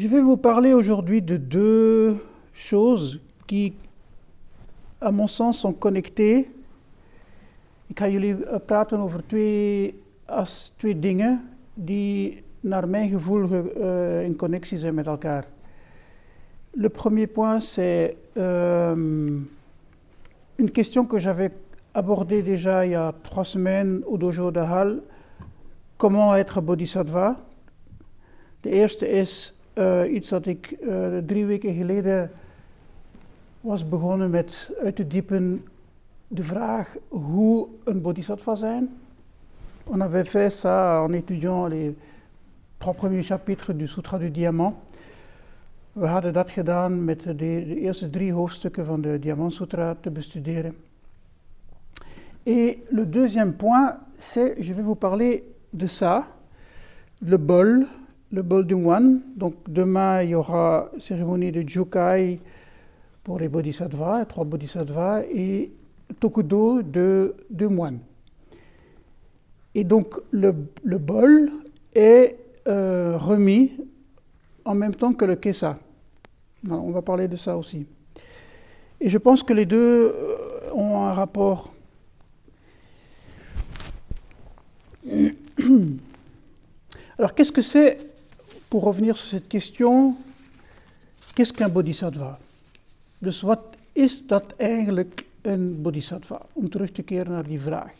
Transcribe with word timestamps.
Je 0.00 0.08
vais 0.08 0.22
vous 0.22 0.38
parler 0.38 0.72
aujourd'hui 0.72 1.20
de 1.20 1.36
deux 1.36 2.16
choses 2.54 3.20
qui, 3.46 3.74
à 4.98 5.12
mon 5.12 5.26
sens, 5.26 5.58
sont 5.58 5.74
connectées. 5.74 6.50
Ik 7.90 7.98
ga 7.98 8.08
jullie 8.08 8.44
eh, 8.44 8.58
praten 8.66 8.98
over 8.98 9.26
twee, 9.26 9.94
als 10.26 10.72
twee 10.76 10.98
dingen 10.98 11.50
die 11.74 12.42
naar 12.60 12.88
mijn 12.88 13.08
gevoel 13.08 13.44
uh, 13.44 14.24
in 14.24 14.36
connectie 14.36 14.78
zijn 14.78 14.94
met 14.94 15.06
elkaar. 15.06 15.46
Le 16.70 16.88
premier 16.88 17.26
point, 17.26 17.62
c'est 17.62 18.16
euh, 18.36 18.94
une 20.56 20.70
question 20.72 21.06
que 21.06 21.18
j'avais 21.18 21.52
abordée 21.92 22.42
déjà 22.42 22.86
il 22.86 22.90
y 22.90 22.94
a 22.94 23.12
trois 23.22 23.44
semaines 23.44 24.02
au 24.06 24.16
dojo 24.16 24.50
de 24.50 24.60
Hal. 24.60 25.02
Comment 25.96 26.34
être 26.36 26.62
bodhisattva? 26.62 27.36
De 28.60 28.70
eerste 28.70 29.06
is 29.06 29.52
uh, 29.80 30.12
iets 30.12 30.28
dat 30.28 30.46
ik 30.46 30.76
uh, 30.80 31.16
drie 31.16 31.46
weken 31.46 31.74
geleden 31.74 32.30
was 33.60 33.88
begonnen 33.88 34.30
met 34.30 34.70
uit 34.82 34.96
te 34.96 35.06
diepen 35.06 35.64
de 36.28 36.42
vraag 36.44 36.96
hoe 37.08 37.68
een 37.84 38.00
bodhisattva 38.00 38.54
zijn. 38.54 38.88
On 39.84 40.02
avait 40.02 40.28
fait 40.28 40.52
ça 40.52 41.04
en 41.04 41.12
étudiant 41.12 41.68
les 41.68 41.94
trois 42.78 42.96
premiers 42.96 43.26
chapitres 43.26 43.76
du 43.76 43.86
Sutra 43.86 44.18
du 44.18 44.30
Diamant. 44.30 44.74
We 45.92 46.06
hadden 46.06 46.32
dat 46.32 46.50
gedaan 46.50 47.04
met 47.04 47.22
de, 47.22 47.34
de 47.34 47.80
eerste 47.80 48.10
drie 48.10 48.32
hoofdstukken 48.32 48.86
van 48.86 49.00
de 49.00 49.18
Diamant 49.18 49.52
Sutra 49.52 49.96
te 50.00 50.10
bestuderen. 50.10 50.74
Et 52.42 52.78
le 52.90 53.04
deuxième 53.06 53.56
point, 53.56 53.98
c'est, 54.18 54.62
je 54.62 54.74
vais 54.74 54.84
vous 54.84 54.98
parler 54.98 55.44
de 55.70 55.86
ça, 55.86 56.26
le 57.18 57.38
bol, 57.38 57.86
le 58.32 58.62
du 58.62 58.74
moine. 58.74 59.22
Donc 59.36 59.54
demain, 59.68 60.22
il 60.22 60.30
y 60.30 60.34
aura 60.34 60.90
cérémonie 60.98 61.52
de 61.52 61.68
Jukai 61.68 62.40
pour 63.22 63.38
les 63.38 63.48
bodhisattvas, 63.48 64.24
trois 64.26 64.44
bodhisattvas, 64.44 65.22
et 65.32 65.70
Tokudo 66.18 66.82
de 66.82 67.34
deux 67.50 67.68
moines. 67.68 68.00
Et 69.74 69.84
donc 69.84 70.14
le, 70.30 70.54
le 70.82 70.98
bol 70.98 71.50
est 71.94 72.36
euh, 72.66 73.16
remis 73.16 73.72
en 74.64 74.74
même 74.74 74.94
temps 74.94 75.12
que 75.12 75.24
le 75.24 75.36
kesa. 75.36 75.78
On 76.68 76.90
va 76.90 77.02
parler 77.02 77.28
de 77.28 77.36
ça 77.36 77.56
aussi. 77.56 77.86
Et 79.00 79.08
je 79.08 79.18
pense 79.18 79.42
que 79.42 79.52
les 79.52 79.64
deux 79.64 80.14
euh, 80.14 80.72
ont 80.74 81.00
un 81.00 81.14
rapport. 81.14 81.72
Alors 87.18 87.34
qu'est-ce 87.34 87.52
que 87.52 87.62
c'est, 87.62 88.09
pour 88.70 88.84
revenir 88.84 89.16
sur 89.16 89.26
cette 89.26 89.48
question, 89.48 90.16
qu'est-ce 91.34 91.52
qu'un 91.52 91.68
bodhisattva? 91.68 92.38
Dus 93.18 93.42
wat 93.42 93.76
is 93.92 94.26
dat 94.26 94.54
eigenlijk 94.56 95.24
een 95.42 95.82
bodhisattva? 95.82 96.46
Om 96.52 96.70
terug 96.70 96.90
te 96.90 97.02
keren 97.02 97.32
naar 97.32 97.46
die 97.46 97.60
vraag. 97.60 97.92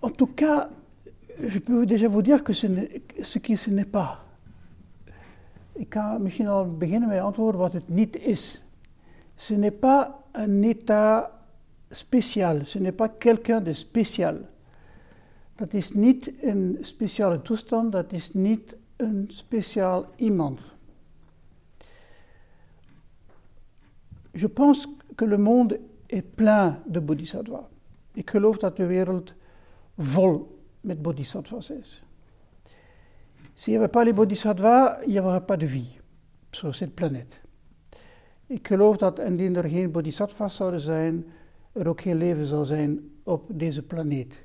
En 0.00 0.12
tout 0.16 0.34
cas, 0.34 0.66
je 1.48 1.60
peux 1.60 1.86
déjà 1.86 2.08
vous 2.08 2.22
dire 2.22 2.42
ce, 2.52 2.68
ce 3.56 3.70
n'est 3.70 3.90
pas. 3.90 4.18
Ik 5.72 5.94
ga 5.94 6.18
misschien 6.18 6.46
al 6.46 6.76
beginnen 6.76 7.08
met 7.08 7.72
het 7.72 7.88
niet 7.88 8.16
is. 8.16 8.62
Ce 9.36 9.54
n'est 9.54 9.78
pas 9.78 10.10
un 10.32 10.62
état 10.62 11.41
spécial, 11.92 12.66
ce 12.66 12.78
n'est 12.78 12.96
pas 12.96 13.08
quelqu'un 13.08 13.60
de 13.60 13.72
spécial. 13.72 14.36
Dat 15.54 15.72
is 15.72 15.92
niet 15.92 16.32
een 16.42 16.78
speciale 16.80 17.42
toestand, 17.42 17.92
dat 17.92 18.12
is 18.12 18.32
niet 18.32 18.76
een 18.96 19.26
speciaal 19.28 20.06
iemand. 20.16 20.60
Je 24.32 24.48
pense 24.48 24.88
que 25.14 25.26
le 25.26 25.38
monde 25.38 25.80
est 26.06 26.34
plein 26.34 26.82
de 26.86 27.00
bodhisattvas. 27.00 27.64
Ik 28.12 28.30
geloof 28.30 28.58
dat 28.58 28.76
de 28.76 28.86
wereld 28.86 29.32
vol 29.96 30.58
met 30.80 31.02
bodhisattvas 31.02 31.70
is. 31.70 32.02
S'il 33.54 33.72
n'y 33.72 33.78
avait 33.78 33.92
pas 33.92 34.04
les 34.04 34.14
bodhisattvas, 34.14 34.98
il 35.02 35.12
n'y 35.12 35.18
aurait 35.18 35.46
pas 35.46 35.58
de 35.58 35.66
vie 35.66 35.98
sur 36.50 36.74
cette 36.74 36.94
planète. 36.94 37.40
Ik 38.46 38.66
geloof 38.66 38.96
dat 38.96 39.18
indien 39.18 39.56
er 39.56 39.68
geen 39.68 39.90
bodhisattvas 39.90 40.56
zouden 40.56 40.80
zijn, 40.80 41.24
er 41.72 41.88
ook 41.88 42.00
geen 42.00 42.16
leven 42.16 42.66
zijn 42.66 43.10
op 43.22 43.50
deze 43.54 43.82
planeet. 43.82 44.44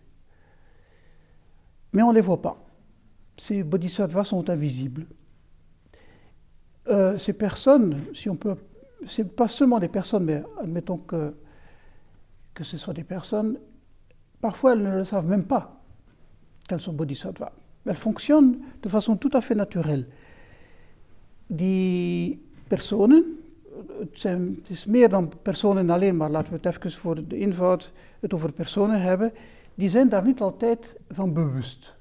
Mais 1.90 2.04
on 2.04 2.08
ne 2.08 2.14
les 2.14 2.26
voit 2.26 2.42
pas. 2.42 2.56
Ces 3.36 3.64
bodhisattvas 3.64 4.28
sont 4.28 4.50
invisibles. 4.50 5.06
Euh, 6.88 7.18
ces 7.18 7.34
personnes, 7.34 7.96
si 8.14 8.30
on 8.30 8.36
peut, 8.36 8.56
c'est 9.06 9.36
pas 9.36 9.48
seulement 9.48 9.80
des 9.80 9.90
personnes, 9.90 10.24
mais 10.24 10.44
admettons 10.60 10.98
que, 10.98 11.36
que 12.54 12.64
ce 12.64 12.78
soit 12.78 12.94
des 12.94 13.04
personnes, 13.04 13.60
parfois 14.40 14.74
elles 14.74 14.84
ne 14.84 14.98
le 14.98 15.04
savent 15.04 15.28
même 15.28 15.46
pas 15.46 15.82
qu'elles 16.68 16.82
sont 16.82 16.94
bodhisattvas. 16.94 17.52
Elles 17.86 17.96
fonctionnent 17.96 18.60
de 18.82 18.90
façon 18.90 19.16
tout 19.18 19.32
à 19.34 19.42
fait 19.42 19.56
naturelle. 19.56 20.08
Die 21.50 22.40
personen, 22.70 23.24
het, 24.00 24.10
zijn, 24.12 24.56
het 24.60 24.70
is 24.70 24.86
meer 24.86 25.10
dan 25.10 25.32
personen 25.42 25.90
alleen, 25.90 26.18
maar 26.18 26.30
laten 26.30 26.52
we 26.52 26.60
het 26.62 26.66
even 26.66 26.92
voor 26.92 27.28
de 27.28 27.38
invoud 27.38 27.92
het 28.20 28.34
over 28.34 28.52
personen 28.52 29.02
hebben, 29.02 29.32
die 29.76 29.90
zijn 29.90 30.10
daar 30.10 30.24
niet 30.24 30.42
altijd 30.42 30.96
van 31.10 31.34
bewust. 31.34 31.96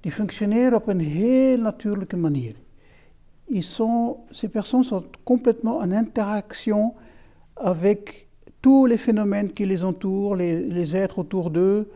Die 0.00 0.12
functioneren 0.12 0.74
op 0.74 0.88
een 0.88 1.00
heel 1.00 1.58
natuurlijke 1.58 2.16
manier. 2.16 2.54
Ils 3.44 3.74
sont, 3.74 4.16
ces 4.30 4.50
personnes 4.50 4.86
sont 4.86 5.04
complètement 5.24 5.82
en 5.82 5.92
interaction 5.92 6.94
avec 7.54 8.26
tous 8.60 8.86
les 8.86 8.98
phénomènes 8.98 9.52
qui 9.52 9.66
les 9.66 9.82
entourent, 9.82 10.36
les, 10.36 10.68
les 10.68 10.94
êtres 10.94 11.18
autour 11.18 11.50
d'eux, 11.50 11.90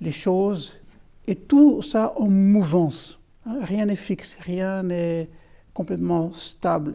les 0.00 0.12
choses, 0.12 0.80
et 1.26 1.36
tout 1.36 1.82
ça 1.82 2.12
en 2.16 2.28
mouvance. 2.28 3.18
Rien 3.44 3.86
n'est 3.86 3.96
fixe, 3.96 4.36
rien 4.40 4.82
n'est 4.82 5.28
complètement 5.72 6.32
stable. 6.32 6.94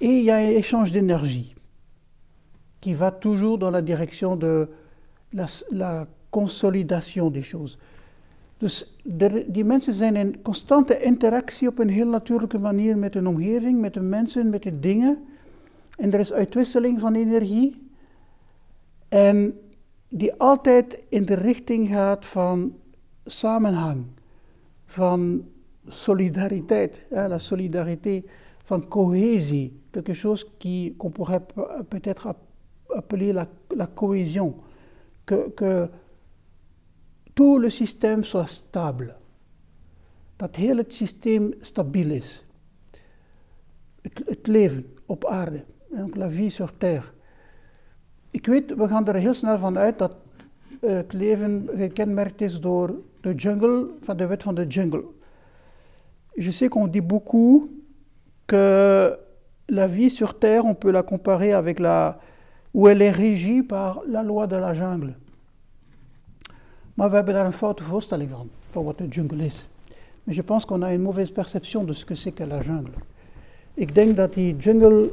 Et 0.00 0.18
il 0.18 0.24
y 0.24 0.30
a 0.30 0.36
un 0.36 0.50
échange 0.50 0.90
d'énergie 0.92 1.54
qui 2.80 2.94
va 2.94 3.10
toujours 3.10 3.58
dans 3.58 3.70
la 3.70 3.82
direction 3.82 4.36
de 4.36 4.68
la, 5.32 5.46
la 5.70 6.06
consolidation 6.30 7.30
des 7.30 7.42
choses. 7.42 7.78
Dus 8.58 8.98
er, 9.18 9.52
die 9.52 9.64
mensen 9.64 9.94
zijn 9.94 10.16
in 10.16 10.42
constante 10.42 10.98
interactie 10.98 11.68
op 11.68 11.78
een 11.78 11.88
heel 11.88 12.08
natuurlijke 12.08 12.58
manier 12.58 12.98
met 12.98 13.14
hun 13.14 13.26
omgeving, 13.26 13.80
met 13.80 13.94
de 13.94 14.00
mensen, 14.00 14.50
met 14.50 14.62
de 14.62 14.78
dingen. 14.78 15.24
En 15.96 16.12
er 16.12 16.20
is 16.20 16.32
uitwisseling 16.32 17.00
van 17.00 17.14
energie. 17.14 17.88
En 19.08 19.58
die 20.08 20.34
altijd 20.34 21.04
in 21.08 21.22
de 21.22 21.34
richting 21.34 21.88
gaat 21.88 22.26
van 22.26 22.74
samenhang, 23.24 24.04
van 24.84 25.44
solidariteit. 25.86 27.06
La 27.10 27.38
solidarité, 27.38 28.22
van 28.64 28.88
cohésie. 28.88 29.79
Quelque 29.90 30.14
chose 30.14 30.46
qui, 30.58 30.94
qu'on 30.96 31.10
pourrait 31.10 31.46
peut-être 31.88 32.34
appeler 32.94 33.32
la, 33.32 33.46
la 33.76 33.86
cohésion. 33.86 34.54
Que, 35.26 35.50
que 35.50 35.88
tout 37.34 37.58
le 37.58 37.70
système 37.70 38.24
soit 38.24 38.46
stable. 38.46 39.16
Dat 40.36 40.56
heel 40.56 40.76
het 40.76 40.94
systeem 40.94 41.54
stabiel 41.60 42.10
is. 42.10 42.44
Het, 44.02 44.22
het 44.26 44.46
leven 44.46 44.86
op 45.06 45.26
aarde. 45.26 45.64
Donc 45.90 46.16
la 46.16 46.30
vie 46.30 46.50
sur 46.50 46.72
terre. 46.78 47.12
Ik 48.30 48.46
weet, 48.46 48.74
we 48.74 48.88
gaan 48.88 49.06
er 49.06 49.14
heel 49.14 49.34
snel 49.34 49.58
van 49.58 49.78
uit 49.78 49.98
dat 49.98 50.16
uh, 50.80 50.90
het 50.90 51.12
leven 51.12 51.68
gekenmerkt 51.74 52.40
is 52.40 52.60
door 52.60 52.94
de 53.20 53.34
jungle, 53.34 53.88
van 54.00 54.16
de 54.16 54.26
wet 54.26 54.42
van 54.42 54.54
de 54.54 54.66
jungle. 54.66 55.04
Je 56.34 56.50
sais 56.50 56.70
qu'on 56.70 56.90
dit 56.90 57.06
beaucoup 57.06 57.70
que 58.46 59.18
la 59.70 59.86
vie 59.86 60.10
sur 60.10 60.38
Terre, 60.38 60.64
on 60.64 60.74
peut 60.74 60.90
la 60.90 61.02
comparer 61.02 61.52
avec 61.52 61.78
la... 61.78 62.18
où 62.74 62.88
elle 62.88 63.02
est 63.02 63.10
régie 63.10 63.62
par 63.62 64.02
la 64.08 64.22
loi 64.22 64.46
de 64.46 64.56
la 64.56 64.74
jungle. 64.74 65.14
Maar 66.94 67.10
we 67.10 67.16
hebben 67.16 67.34
daar 67.34 67.46
een 67.46 67.52
foute 67.52 67.82
voorstelling 67.82 68.30
van, 68.30 68.50
van 68.70 68.84
wat 68.84 68.98
de 68.98 69.08
jungle 69.08 69.44
is. 69.44 69.66
Maar 70.24 70.34
je 70.34 70.42
pense 70.42 70.66
qu'on 70.66 70.82
a 70.82 70.92
une 70.92 71.02
mauvaise 71.02 71.32
perception 71.32 71.84
de 71.86 71.92
ce 71.92 72.04
que 72.04 72.14
c'est 72.14 72.34
que 72.34 72.46
la 72.46 72.60
jungle. 72.60 72.92
Ik 73.74 73.94
denk 73.94 74.16
dat 74.16 74.34
die 74.34 74.56
jungle, 74.56 75.10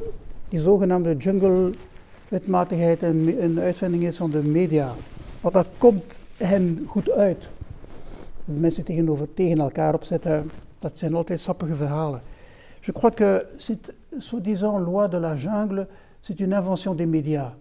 die 0.50 0.60
zogenaamde 0.60 1.16
jungle-wetmatigheid 1.16 3.02
een, 3.02 3.44
een 3.44 3.60
uitvinding 3.60 4.04
is 4.04 4.18
van 4.18 4.30
de 4.30 4.44
media. 4.44 4.94
Want 5.42 5.54
dat 5.54 5.68
komt 5.78 6.04
hen 6.38 6.84
goed 6.88 7.12
uit. 7.12 7.48
Mensen 8.46 8.84
tegenover, 8.84 9.34
tegen 9.34 9.58
elkaar 9.58 9.94
opzetten, 9.94 10.52
dat 10.80 10.92
zijn 10.94 11.14
altijd 11.14 11.42
sappige 11.42 11.76
verhalen. 11.76 12.22
Je 12.82 12.92
crois 12.94 13.14
que 13.14 13.46
cette 13.58 13.94
soi-disant 14.22 14.78
loi 14.78 15.08
de 15.08 15.18
la 15.18 15.36
jungle, 15.36 15.88
c'est 16.22 16.40
une 16.40 16.54
invention 16.54 16.96
des 16.96 17.06
médias. 17.06 17.54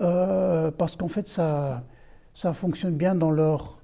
euh, 0.00 0.70
parce 0.70 0.96
qu'en 0.96 1.08
fait, 1.08 1.26
ça, 1.26 1.82
ça 2.34 2.52
fonctionne 2.52 2.96
bien 2.96 3.14
dans 3.14 3.30
leur, 3.30 3.80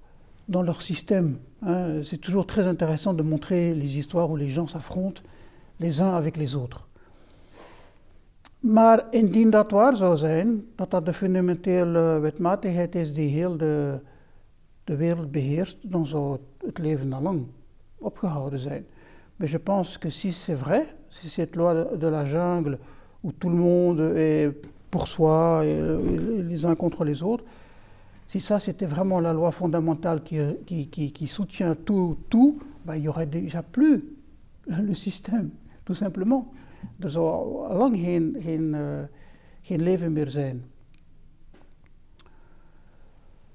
dans 0.48 0.62
leur 0.62 0.82
système. 0.82 1.38
Hein. 1.62 2.02
C'est 2.02 2.18
toujours 2.20 2.46
très 2.46 2.66
intéressant 2.66 3.14
de 3.14 3.22
montrer 3.22 3.74
les 3.74 3.98
histoires 3.98 4.30
où 4.30 4.36
les 4.36 4.48
gens 4.48 4.68
s'affrontent 4.68 5.22
les 5.80 6.00
uns 6.00 6.14
avec 6.14 6.36
les 6.36 6.54
autres. 6.54 6.86
Maar 8.60 9.04
indien 9.10 9.50
dat 9.50 9.70
waar 9.70 9.96
zou 9.96 10.16
zijn, 10.16 10.64
dat 10.76 10.90
dat 10.90 11.06
de 11.06 11.12
fundamentele 11.12 12.18
wetmatigheid 12.20 12.94
is 12.94 13.14
die 13.14 13.28
heel 13.28 13.56
de, 13.56 14.00
de 14.84 14.96
wereld 14.96 15.30
beheerst, 15.30 15.76
dan 15.82 16.06
zou 16.06 16.38
het 16.66 16.78
leven 16.78 17.12
al 17.12 17.22
lang 17.22 17.46
opgehouden 17.98 18.58
zijn. 18.58 18.86
Mais 19.38 19.46
je 19.46 19.58
pense 19.58 19.98
que 19.98 20.10
si 20.10 20.32
c'est 20.32 20.54
vrai, 20.54 20.86
si 21.10 21.28
cette 21.28 21.56
loi 21.56 21.96
de 21.96 22.06
la 22.06 22.24
jungle 22.24 22.78
où 23.22 23.32
tout 23.32 23.48
le 23.48 23.56
monde 23.56 24.00
est 24.16 24.52
pour 24.90 25.08
soi 25.08 25.64
et 25.64 25.80
les 26.42 26.64
uns 26.64 26.74
contre 26.74 27.04
les 27.04 27.22
autres, 27.22 27.44
si 28.28 28.40
ça 28.40 28.58
c'était 28.58 28.86
vraiment 28.86 29.20
la 29.20 29.32
loi 29.32 29.50
fondamentale 29.50 30.22
qui, 30.22 30.38
qui, 30.66 31.12
qui, 31.12 31.26
soutient 31.26 31.74
tout, 31.74 32.18
tout 32.30 32.58
ben, 32.84 32.96
il 32.96 33.02
n'y 33.02 33.08
aurait 33.08 33.26
déjà 33.26 33.62
plus 33.62 34.04
le 34.66 34.94
système, 34.94 35.50
tout 35.84 35.94
simplement. 35.94 36.52
Er 37.00 37.10
zou 37.10 37.66
lang 37.72 37.96
geen, 37.96 38.36
geen, 38.38 38.74
uh, 38.74 39.02
geen 39.62 39.82
leven 39.82 40.12
meer 40.12 40.30
zijn. 40.30 40.64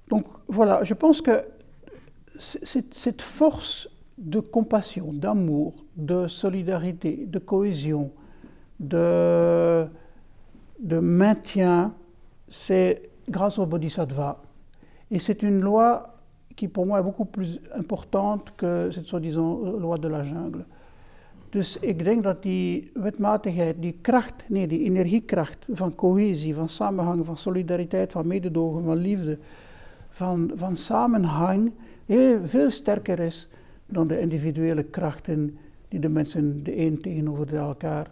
Donc 0.08 0.28
voilà, 0.46 0.84
je 0.84 0.96
pense 0.96 1.22
que 1.22 1.44
cette 2.90 3.22
force 3.22 3.90
de 4.20 4.40
compassion, 4.40 5.14
d'amour, 5.14 5.74
de 5.96 6.28
solidarité, 6.28 7.26
de 7.26 7.40
cohésion, 7.40 8.12
de, 8.80 9.88
de 10.80 11.00
maintien, 11.00 11.94
c'est 12.48 13.10
grâce 13.30 13.58
au 13.58 13.66
Bodhisattva. 13.66 14.42
Et 15.10 15.20
c'est 15.20 15.42
une 15.42 15.62
loi 15.62 16.16
qui 16.56 16.68
pour 16.68 16.86
moi 16.86 17.00
est 17.00 17.04
beaucoup 17.04 17.26
plus 17.26 17.60
importante 17.74 18.52
que 18.58 18.92
cette 18.92 19.06
soi-disant 19.06 19.60
loi 19.80 19.98
de 19.98 20.08
la 20.08 20.24
jungle. 20.24 20.66
Dus 21.50 21.78
ik 21.82 22.04
denk 22.04 22.24
dat 22.24 22.44
die 22.44 22.92
wetmatigheid, 22.94 23.82
die 23.82 23.98
kracht, 24.02 24.44
nee, 24.48 24.68
die 24.68 24.84
energiekracht 24.84 25.66
van 25.72 25.96
cohesie, 25.96 26.56
van 26.56 26.70
samenhang, 26.70 27.26
van 27.26 27.38
solidariteit, 27.38 28.12
van 28.12 28.28
mededogen, 28.28 28.84
van 28.84 28.98
liefde, 28.98 29.40
van, 30.10 30.52
van 30.56 30.78
samenhang, 30.78 31.72
heel 32.06 32.46
veel 32.46 32.70
sterker 32.70 33.20
is 33.20 33.50
dan 33.90 34.08
de 34.08 34.20
individuele 34.20 34.84
krachten 34.84 35.58
die 35.88 36.00
de 36.00 36.10
mensen 36.10 36.64
de 36.64 36.86
een 36.86 37.02
tegenover 37.02 37.48
de 37.48 37.58
elkaar, 37.58 38.08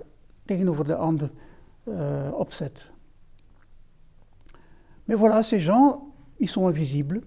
tegenover 0.45 0.85
de 0.85 0.95
ander 0.95 1.31
uh, 1.83 2.31
opzet. 2.33 2.85
Mais 5.05 5.15
voilà, 5.15 5.41
ces 5.41 5.59
gens, 5.59 6.01
ils 6.37 6.49
sont 6.49 6.67
invisibles. 6.67 7.21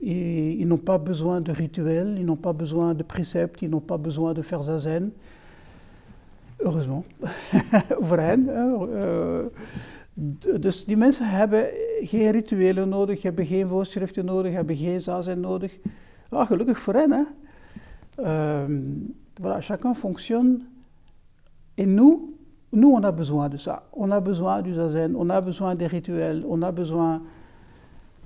Ils 0.00 0.66
n'ont 0.66 0.84
pas 0.84 0.98
besoin 0.98 1.40
de 1.40 1.52
rituels, 1.52 2.16
ils 2.18 2.24
n'ont 2.24 2.40
pas 2.40 2.52
besoin 2.52 2.94
de 2.94 3.02
préceptes, 3.02 3.62
ils 3.62 3.68
n'ont 3.68 3.84
pas 3.84 3.98
besoin 3.98 4.32
de 4.32 4.42
faire 4.42 4.62
zazen. 4.62 5.12
Heureusement, 6.56 7.04
voor 8.06 8.18
hen. 8.18 8.48
Uh, 8.48 9.46
dus 10.60 10.84
die 10.84 10.96
mensen 10.96 11.28
hebben 11.28 11.68
geen 12.00 12.30
rituelen 12.30 12.88
nodig, 12.88 13.22
hebben 13.22 13.46
geen 13.46 13.68
voorschriften 13.68 14.24
nodig, 14.24 14.52
hebben 14.52 14.76
geen 14.76 15.02
zazen 15.02 15.40
nodig. 15.40 15.78
Ah, 16.28 16.46
gelukkig 16.46 16.78
voor 16.78 16.94
hen. 16.94 17.10
Hè. 17.10 17.22
Euh, 18.18 18.66
voilà, 19.40 19.60
chacun 19.60 19.94
fonctionne. 19.94 20.64
Et 21.76 21.86
nous, 21.86 22.34
nous, 22.72 22.90
on 22.90 23.02
a 23.02 23.12
besoin 23.12 23.48
de 23.48 23.56
ça. 23.56 23.84
On 23.92 24.10
a 24.10 24.20
besoin 24.20 24.62
du 24.62 24.74
zazen, 24.74 25.14
on 25.16 25.30
a 25.30 25.40
besoin 25.40 25.74
des 25.74 25.86
rituels, 25.86 26.44
on 26.48 26.62
a 26.62 26.72
besoin 26.72 27.22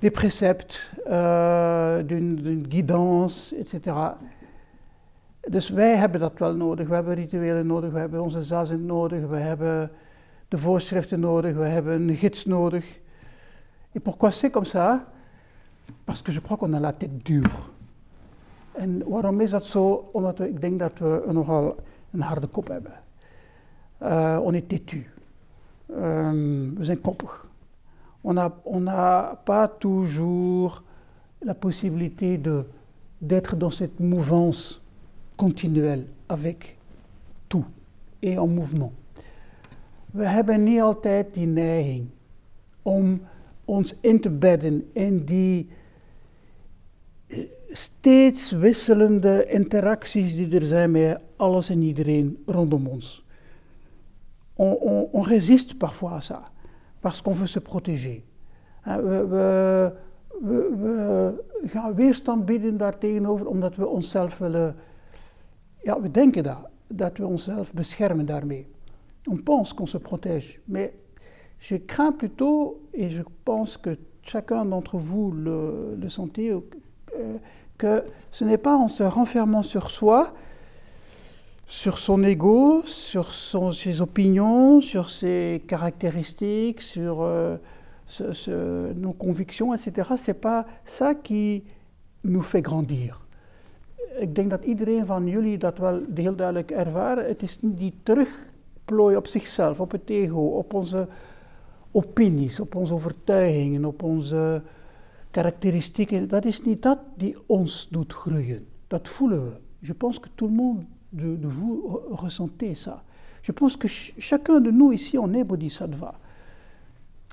des 0.00 0.10
préceptes, 0.10 0.80
euh, 1.08 2.02
d'une 2.02 2.66
guidance, 2.66 3.52
etc. 3.52 3.96
Dus 5.48 5.70
wij 5.70 5.96
hebben 5.96 6.20
dat 6.20 6.38
wel 6.38 6.54
nodig. 6.54 6.88
We 6.88 6.94
hebben 6.94 7.14
rituelen 7.14 7.66
nodig, 7.66 7.92
we 7.92 7.98
hebben 7.98 8.22
onze 8.22 8.42
zazen 8.42 8.86
nodig, 8.86 9.26
we 9.26 9.36
hebben 9.36 9.90
de 10.48 10.58
voorschriften 10.58 11.20
nodig, 11.20 11.54
we 11.54 11.64
hebben 11.64 12.08
een 12.08 12.16
gids 12.16 12.44
nodig. 12.44 13.00
Et 13.94 14.02
pourquoi 14.02 14.30
c'est 14.30 14.50
comme 14.50 14.66
ça 14.66 15.04
Parce 16.04 16.22
que 16.22 16.32
je 16.32 16.40
crois 16.40 16.58
qu'on 16.58 16.72
a 16.72 16.80
la 16.80 16.92
tête 16.92 17.22
dure. 17.24 17.70
En 18.72 19.08
waarom 19.08 19.40
is 19.40 19.50
dat 19.50 19.66
zo? 19.66 20.08
Omdat 20.12 20.38
we, 20.38 20.48
ik 20.48 20.60
denk 20.60 20.78
dat 20.78 20.98
we 20.98 21.24
nogal 21.32 21.76
een 22.10 22.20
harde 22.20 22.46
kop 22.46 22.68
hebben. 22.68 22.92
Uh, 24.02 24.38
on 24.42 24.54
est 24.54 24.68
têtu. 24.68 25.06
Um, 25.90 26.74
we 26.74 26.84
zijn 26.84 27.00
koppig. 27.00 27.46
On 28.20 28.34
n'a 28.34 28.52
on 28.62 28.86
a 28.88 29.34
pas 29.44 29.68
toujours 29.78 30.82
la 31.38 31.54
possibilité 31.54 32.40
de, 32.40 32.64
d'être 33.18 33.56
dans 33.56 33.76
cette 33.76 34.00
mouvance 34.00 34.80
continuelle 35.36 36.06
avec 36.26 36.76
tout 37.48 37.66
et 38.20 38.38
en 38.38 38.48
mouvement. 38.48 38.92
We 40.12 40.24
hebben 40.24 40.62
niet 40.62 40.80
altijd 40.80 41.34
die 41.34 41.46
neiging 41.46 42.08
om 42.82 43.20
ons 43.64 43.94
in 44.00 44.20
te 44.20 44.30
bedden 44.30 44.90
in 44.92 45.24
die 45.24 45.68
steeds 47.72 48.50
wisselende 48.50 49.44
interacties 49.46 50.34
die 50.34 50.54
er 50.54 50.64
zijn 50.64 50.90
met 50.90 51.20
alles 51.36 51.68
en 51.68 51.82
iedereen 51.82 52.42
rondom 52.46 52.86
ons. 52.86 53.24
On, 54.54 54.76
on, 54.80 55.08
on 55.12 55.22
résiste 55.22 55.76
parfois 55.76 56.12
à 56.12 56.20
ça, 56.20 56.52
parce 57.00 57.22
qu'on 57.22 57.34
veut 57.34 57.50
se 57.50 57.60
protéger. 57.60 58.22
We, 58.84 59.26
we, 59.28 59.92
we, 60.40 60.70
we 61.60 61.68
gaan 61.68 61.94
weerstand 61.94 62.44
bieden 62.44 62.76
daartegenover, 62.76 63.46
omdat 63.46 63.76
we 63.76 63.86
onszelf 63.86 64.38
willen. 64.38 64.76
Ja, 65.82 66.00
we 66.00 66.10
denken 66.10 66.42
dat, 66.42 66.68
dat 66.86 67.18
we 67.18 67.26
onszelf 67.26 67.72
beschermen 67.72 68.26
daarmee. 68.26 68.66
On 69.30 69.42
pense 69.42 69.74
qu'on 69.74 69.86
se 69.86 69.98
protège, 69.98 70.60
mais 70.64 70.90
je 71.58 71.84
crains 71.84 72.16
plutôt, 72.16 72.88
et 72.90 73.10
je 73.10 73.22
pense 73.42 73.80
que 73.80 73.96
chacun 74.22 74.64
d'entre 74.64 74.98
vous 74.98 75.32
le, 75.32 75.96
le 75.96 76.08
euh, 77.14 77.38
que 77.82 78.04
ce 78.30 78.44
n'est 78.44 78.62
pas 78.68 78.76
en 78.76 78.88
se 78.88 79.02
renfermant 79.02 79.64
sur 79.64 79.90
soi, 79.90 80.32
sur 81.66 81.98
son 81.98 82.22
ego, 82.22 82.82
sur 82.86 83.32
ses 83.74 84.00
opinions, 84.00 84.80
sur 84.80 85.08
ses 85.08 85.62
caractéristiques, 85.66 86.82
sur 86.82 87.22
euh, 87.22 87.56
nos 88.94 89.14
convictions, 89.14 89.74
etc. 89.74 90.10
C'est 90.16 90.40
pas 90.40 90.64
ça 90.84 91.14
qui 91.14 91.64
nous 92.22 92.42
fait 92.42 92.62
grandir. 92.62 93.18
Ik 94.20 94.34
denk 94.34 94.50
dat 94.50 94.64
iedereen 94.64 95.06
van 95.06 95.26
jullie 95.26 95.58
dat 95.58 95.78
wel 95.78 96.00
heel 96.14 96.36
duidelijk 96.36 96.70
ervaren. 96.70 97.26
Het 97.26 97.42
is 97.42 97.60
niet 97.60 97.78
die 97.78 97.94
terugplooi 98.02 99.16
op 99.16 99.26
zichzelf, 99.26 99.80
op 99.80 99.90
het 99.90 100.10
ego, 100.10 100.40
op 100.40 100.74
onze 100.74 101.08
opinies, 101.90 102.60
op 102.60 102.74
onze 102.74 102.92
overtuigingen, 102.94 103.84
op 103.84 104.02
onze 104.02 104.62
karakteristieken, 105.32 106.28
dat 106.28 106.44
is 106.44 106.62
niet 106.62 106.82
dat 106.82 106.98
die 107.16 107.36
ons 107.46 107.88
doet 107.90 108.12
groeien. 108.12 108.66
Dat 108.86 109.08
voelen 109.08 109.44
we. 109.44 109.56
Je 109.78 109.94
pense 109.94 110.20
que 110.20 110.28
tout 110.34 110.50
le 110.50 110.56
monde 110.56 110.84
de, 111.08 111.48
vous 111.48 112.00
ressentez 112.10 112.74
ça. 112.74 113.02
Je 113.42 113.52
pense 113.52 113.76
que 113.76 113.88
ch 113.88 114.14
chacun 114.18 114.60
de 114.60 114.70
nous 114.70 114.92
ici, 114.92 115.18
on 115.18 115.34
est 115.34 115.44
bodhisattva. 115.44 116.14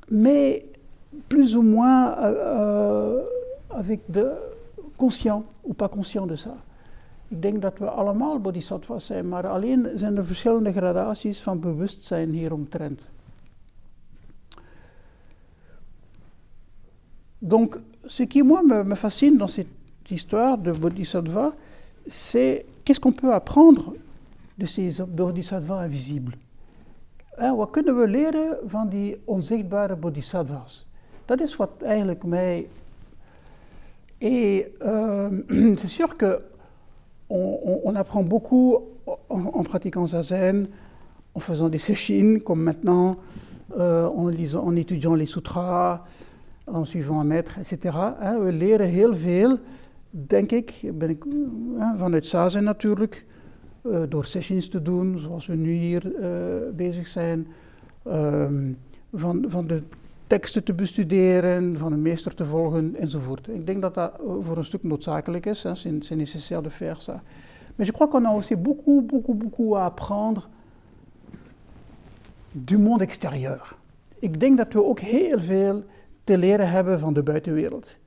Mais 0.07 0.65
plus 1.27 1.55
ou 1.55 1.61
moins 1.61 2.17
euh, 2.17 2.33
euh, 2.45 3.23
avec 3.69 3.99
de 4.07 4.31
conscient 4.97 5.43
ou 5.63 5.73
pas 5.73 5.89
conscient 5.89 6.27
de 6.27 6.35
ça. 6.35 6.55
Ik 7.31 7.41
denk 7.41 7.61
dat 7.61 7.77
we 7.77 7.89
allemaal 7.89 8.39
bodhisattvas 8.39 9.05
zijn, 9.05 9.27
maar 9.27 9.47
alleen 9.47 9.89
zijn 9.95 10.17
er 10.17 10.25
verschillende 10.25 10.71
gradaties 10.71 11.41
van 11.41 11.59
bewustzijn 11.59 12.31
hieromtrent. 12.31 13.01
Donc, 17.39 17.81
ce 18.07 18.23
qui, 18.23 18.43
moi, 18.43 18.63
me, 18.63 18.95
fascine 18.95 19.37
dans 19.37 19.47
cette 19.47 19.67
histoire 20.09 20.57
de 20.57 20.71
Bodhisattva, 20.71 21.53
c'est 22.07 22.65
qu'est-ce 22.83 22.99
qu'on 22.99 23.11
peut 23.11 23.33
apprendre 23.33 23.93
de 24.57 24.65
ces 24.65 25.01
Bodhisattvas 25.03 25.79
invisibles? 25.79 26.37
En 27.39 27.55
wat 27.55 27.69
kunnen 27.69 27.95
we 27.95 28.07
leren 28.07 28.57
van 28.65 28.89
die 28.89 29.21
onzichtbare 29.25 29.95
Bodhisattvas? 29.95 30.85
Dat 31.25 31.41
is 31.41 31.55
wat 31.55 31.69
eigenlijk 31.81 32.25
mij. 32.25 32.67
Et 34.17 34.67
euh, 34.81 35.29
c'est 35.79 35.87
sûr 35.87 36.15
que 36.15 36.41
on, 37.29 37.95
apprend 37.95 38.23
beaucoup 38.23 38.77
en, 39.29 39.63
pratiquant 39.63 40.07
zazen, 40.07 40.67
en 41.33 41.39
faisant 41.39 41.69
des 41.69 41.77
sessions, 41.77 42.39
comme 42.39 42.63
maintenant, 42.63 43.17
euh, 43.77 44.07
en 44.07 44.75
étudiant 44.75 45.13
les 45.13 45.27
sutras, 45.27 46.01
en 46.73 46.85
suivant 46.85 47.23
maître, 47.23 47.57
etc. 47.59 47.73
We 48.39 48.51
leren 48.51 48.87
heel 48.87 49.15
veel, 49.15 49.57
denk 50.09 50.51
ik, 50.51 50.91
ben 50.93 51.09
ik 51.09 51.25
vanuit 51.97 52.25
Zazen 52.25 52.63
natuurlijk, 52.63 53.25
uh, 53.83 54.01
door 54.09 54.25
sessions 54.25 54.69
te 54.69 54.81
doen, 54.81 55.19
zoals 55.19 55.45
we 55.45 55.55
nu 55.55 55.71
hier 55.71 56.05
uh, 56.05 56.75
bezig 56.75 57.07
zijn, 57.07 57.47
um, 58.07 58.77
van, 59.13 59.45
van 59.47 59.67
de 59.67 59.83
teksten 60.27 60.63
te 60.63 60.73
bestuderen, 60.73 61.77
van 61.77 61.91
een 61.91 62.01
meester 62.01 62.35
te 62.35 62.45
volgen 62.45 62.95
enzovoort. 62.95 63.47
Ik 63.47 63.65
denk 63.65 63.81
dat 63.81 63.93
dat 63.93 64.11
eh, 64.11 64.33
voor 64.41 64.57
een 64.57 64.65
stuk 64.65 64.83
noodzakelijk 64.83 65.45
is, 65.45 65.59
c'est 65.99 66.15
nécessaire 66.15 66.63
de 66.63 66.69
faire 66.69 67.01
ça. 67.01 67.21
Mais 67.75 67.87
je 67.87 67.93
crois 67.93 68.09
qu'on 68.09 68.25
a 68.25 68.33
aussi 68.33 68.55
beaucoup, 68.55 69.07
beaucoup, 69.07 69.39
beaucoup 69.39 69.75
à 69.75 69.85
apprendre 69.85 70.49
du 72.51 72.77
monde 72.77 73.03
extérieur. 73.03 73.75
Ik 74.19 74.39
denk 74.39 74.57
dat 74.57 74.73
we 74.73 74.83
ook 74.83 74.99
heel 74.99 75.39
veel 75.39 75.83
te 76.29 76.37
leren 76.37 76.69
hebben 76.69 76.99
van 76.99 77.13
de 77.13 77.23
buitenwereld. 77.23 77.97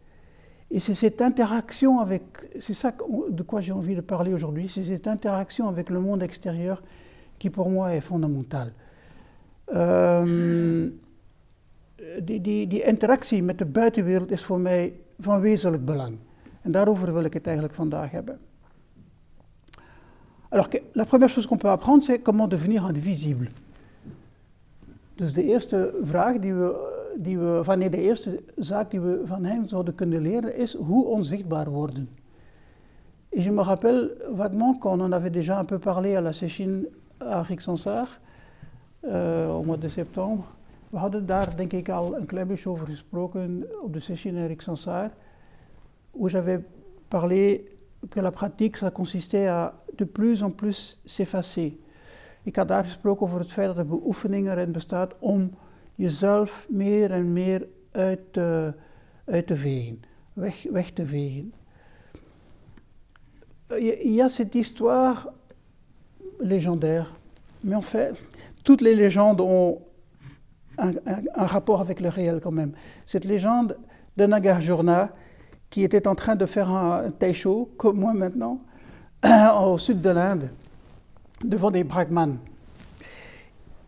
Et 0.70 0.80
c'est 0.80 0.94
cette 0.94 1.20
interaction 1.20 2.00
avec, 2.00 2.22
c'est 2.58 2.76
ça 2.76 2.92
de 3.28 3.42
quoi 3.42 3.60
j'ai 3.60 3.72
envie 3.72 3.94
de 3.94 4.00
parler 4.00 4.32
aujourd'hui, 4.32 4.68
c'est 4.68 4.84
cette 4.84 5.06
interaction 5.06 5.68
avec 5.68 5.90
le 5.90 6.00
monde 6.00 6.22
extérieur 6.22 6.82
qui 7.38 7.50
pour 7.50 7.68
moi 7.68 7.94
est 7.94 8.00
fondamentale. 8.00 8.72
Um, 9.74 11.00
die, 12.22 12.40
die, 12.40 12.66
die 12.66 12.82
interactie 12.82 13.42
met 13.42 13.58
de 13.58 13.64
buitenwereld 13.64 14.30
is 14.30 14.44
voor 14.44 14.60
mij 14.60 14.92
van 15.18 15.40
wezenlijk 15.40 15.84
belang. 15.84 16.16
En 16.62 16.72
daarover 16.72 17.12
wil 17.12 17.24
ik 17.24 17.32
het 17.32 17.46
eigenlijk 17.46 17.74
vandaag 17.74 18.10
hebben. 18.10 18.38
Alors, 20.48 20.68
la 20.92 21.04
première 21.04 21.32
chose 21.32 21.46
qu'on 21.46 21.58
peut 21.58 21.70
apprendre, 21.70 22.04
c'est 22.04 22.22
comment 22.22 22.50
devenir 22.50 22.84
invisible. 22.84 23.48
Dus 25.14 25.32
de 25.32 25.44
eerste 25.44 25.94
vraag 26.02 26.38
die 26.38 26.54
we 26.54 27.00
die 27.16 27.38
we, 27.38 27.64
van 27.64 27.78
de 27.78 28.02
eerste 28.02 28.42
zaak 28.56 28.90
die 28.90 29.00
we 29.00 29.20
van 29.24 29.44
hem 29.44 29.68
zouden 29.68 29.94
kunnen 29.94 30.20
leren 30.20 30.56
is 30.56 30.74
hoe 30.74 31.06
onzichtbaar 31.06 31.70
worden. 31.70 32.08
Et 33.28 33.44
je 33.44 33.50
me 33.50 33.62
rappelle 33.62 34.16
vaguement 34.34 34.78
qu'on 34.78 35.00
en 35.00 35.12
avait 35.12 35.30
déjà 35.30 35.58
un 35.58 35.64
peu 35.64 35.78
parlé 35.78 36.16
à 36.16 36.20
la 36.20 36.32
Séchine 36.32 36.86
à 37.18 37.42
Rixensart 37.42 38.20
euh, 39.04 39.48
au 39.48 39.64
mois 39.64 39.78
de 39.78 39.88
septembre. 39.88 40.44
We 40.90 40.98
hadden 40.98 41.26
daar 41.26 41.56
denk 41.56 41.72
ik 41.72 41.88
al 41.88 42.16
een 42.16 42.26
klein 42.26 42.46
beetje 42.46 42.68
over 42.68 42.86
gesproken 42.86 43.66
op 43.82 43.92
de 43.92 44.00
Séchine 44.00 44.42
à 44.42 44.46
Rixensart, 44.46 45.12
où 46.12 46.28
j'avais 46.28 46.60
parlé 47.08 47.64
que 48.08 48.20
la 48.20 48.30
pratique, 48.30 48.76
ça 48.76 48.90
consistait 48.90 49.48
à 49.48 49.74
de 49.96 50.04
plus 50.04 50.42
en 50.42 50.50
plus 50.50 51.00
s'effacer. 51.04 51.72
Ik 52.42 52.56
had 52.56 52.68
daar 52.68 52.84
gesproken 52.84 53.26
over 53.26 53.38
het 53.38 53.52
feit 53.52 53.66
dat 53.66 53.78
er 53.78 53.86
beoefeningen 53.86 54.52
erin 54.52 54.72
bestaat 54.72 55.14
om 55.18 55.50
Il 63.78 64.12
y 64.12 64.20
a 64.20 64.28
cette 64.28 64.54
histoire 64.54 65.32
légendaire, 66.40 67.12
mais 67.64 67.74
en 67.74 67.80
fait, 67.80 68.14
toutes 68.64 68.80
les 68.80 68.94
légendes 68.94 69.40
ont 69.40 69.80
un, 70.78 70.90
un, 70.90 71.22
un 71.34 71.46
rapport 71.46 71.80
avec 71.80 72.00
le 72.00 72.08
réel 72.08 72.40
quand 72.42 72.50
même. 72.50 72.72
Cette 73.06 73.24
légende 73.24 73.76
de 74.16 74.26
Nagarjuna, 74.26 75.10
qui 75.70 75.84
était 75.84 76.06
en 76.06 76.14
train 76.14 76.36
de 76.36 76.46
faire 76.46 76.70
un 76.70 77.10
taisho, 77.10 77.70
comme 77.76 77.98
moi 77.98 78.12
maintenant, 78.12 78.60
au 79.62 79.78
sud 79.78 80.00
de 80.00 80.10
l'Inde, 80.10 80.50
devant 81.42 81.70
des 81.70 81.84
brahmanes. 81.84 82.38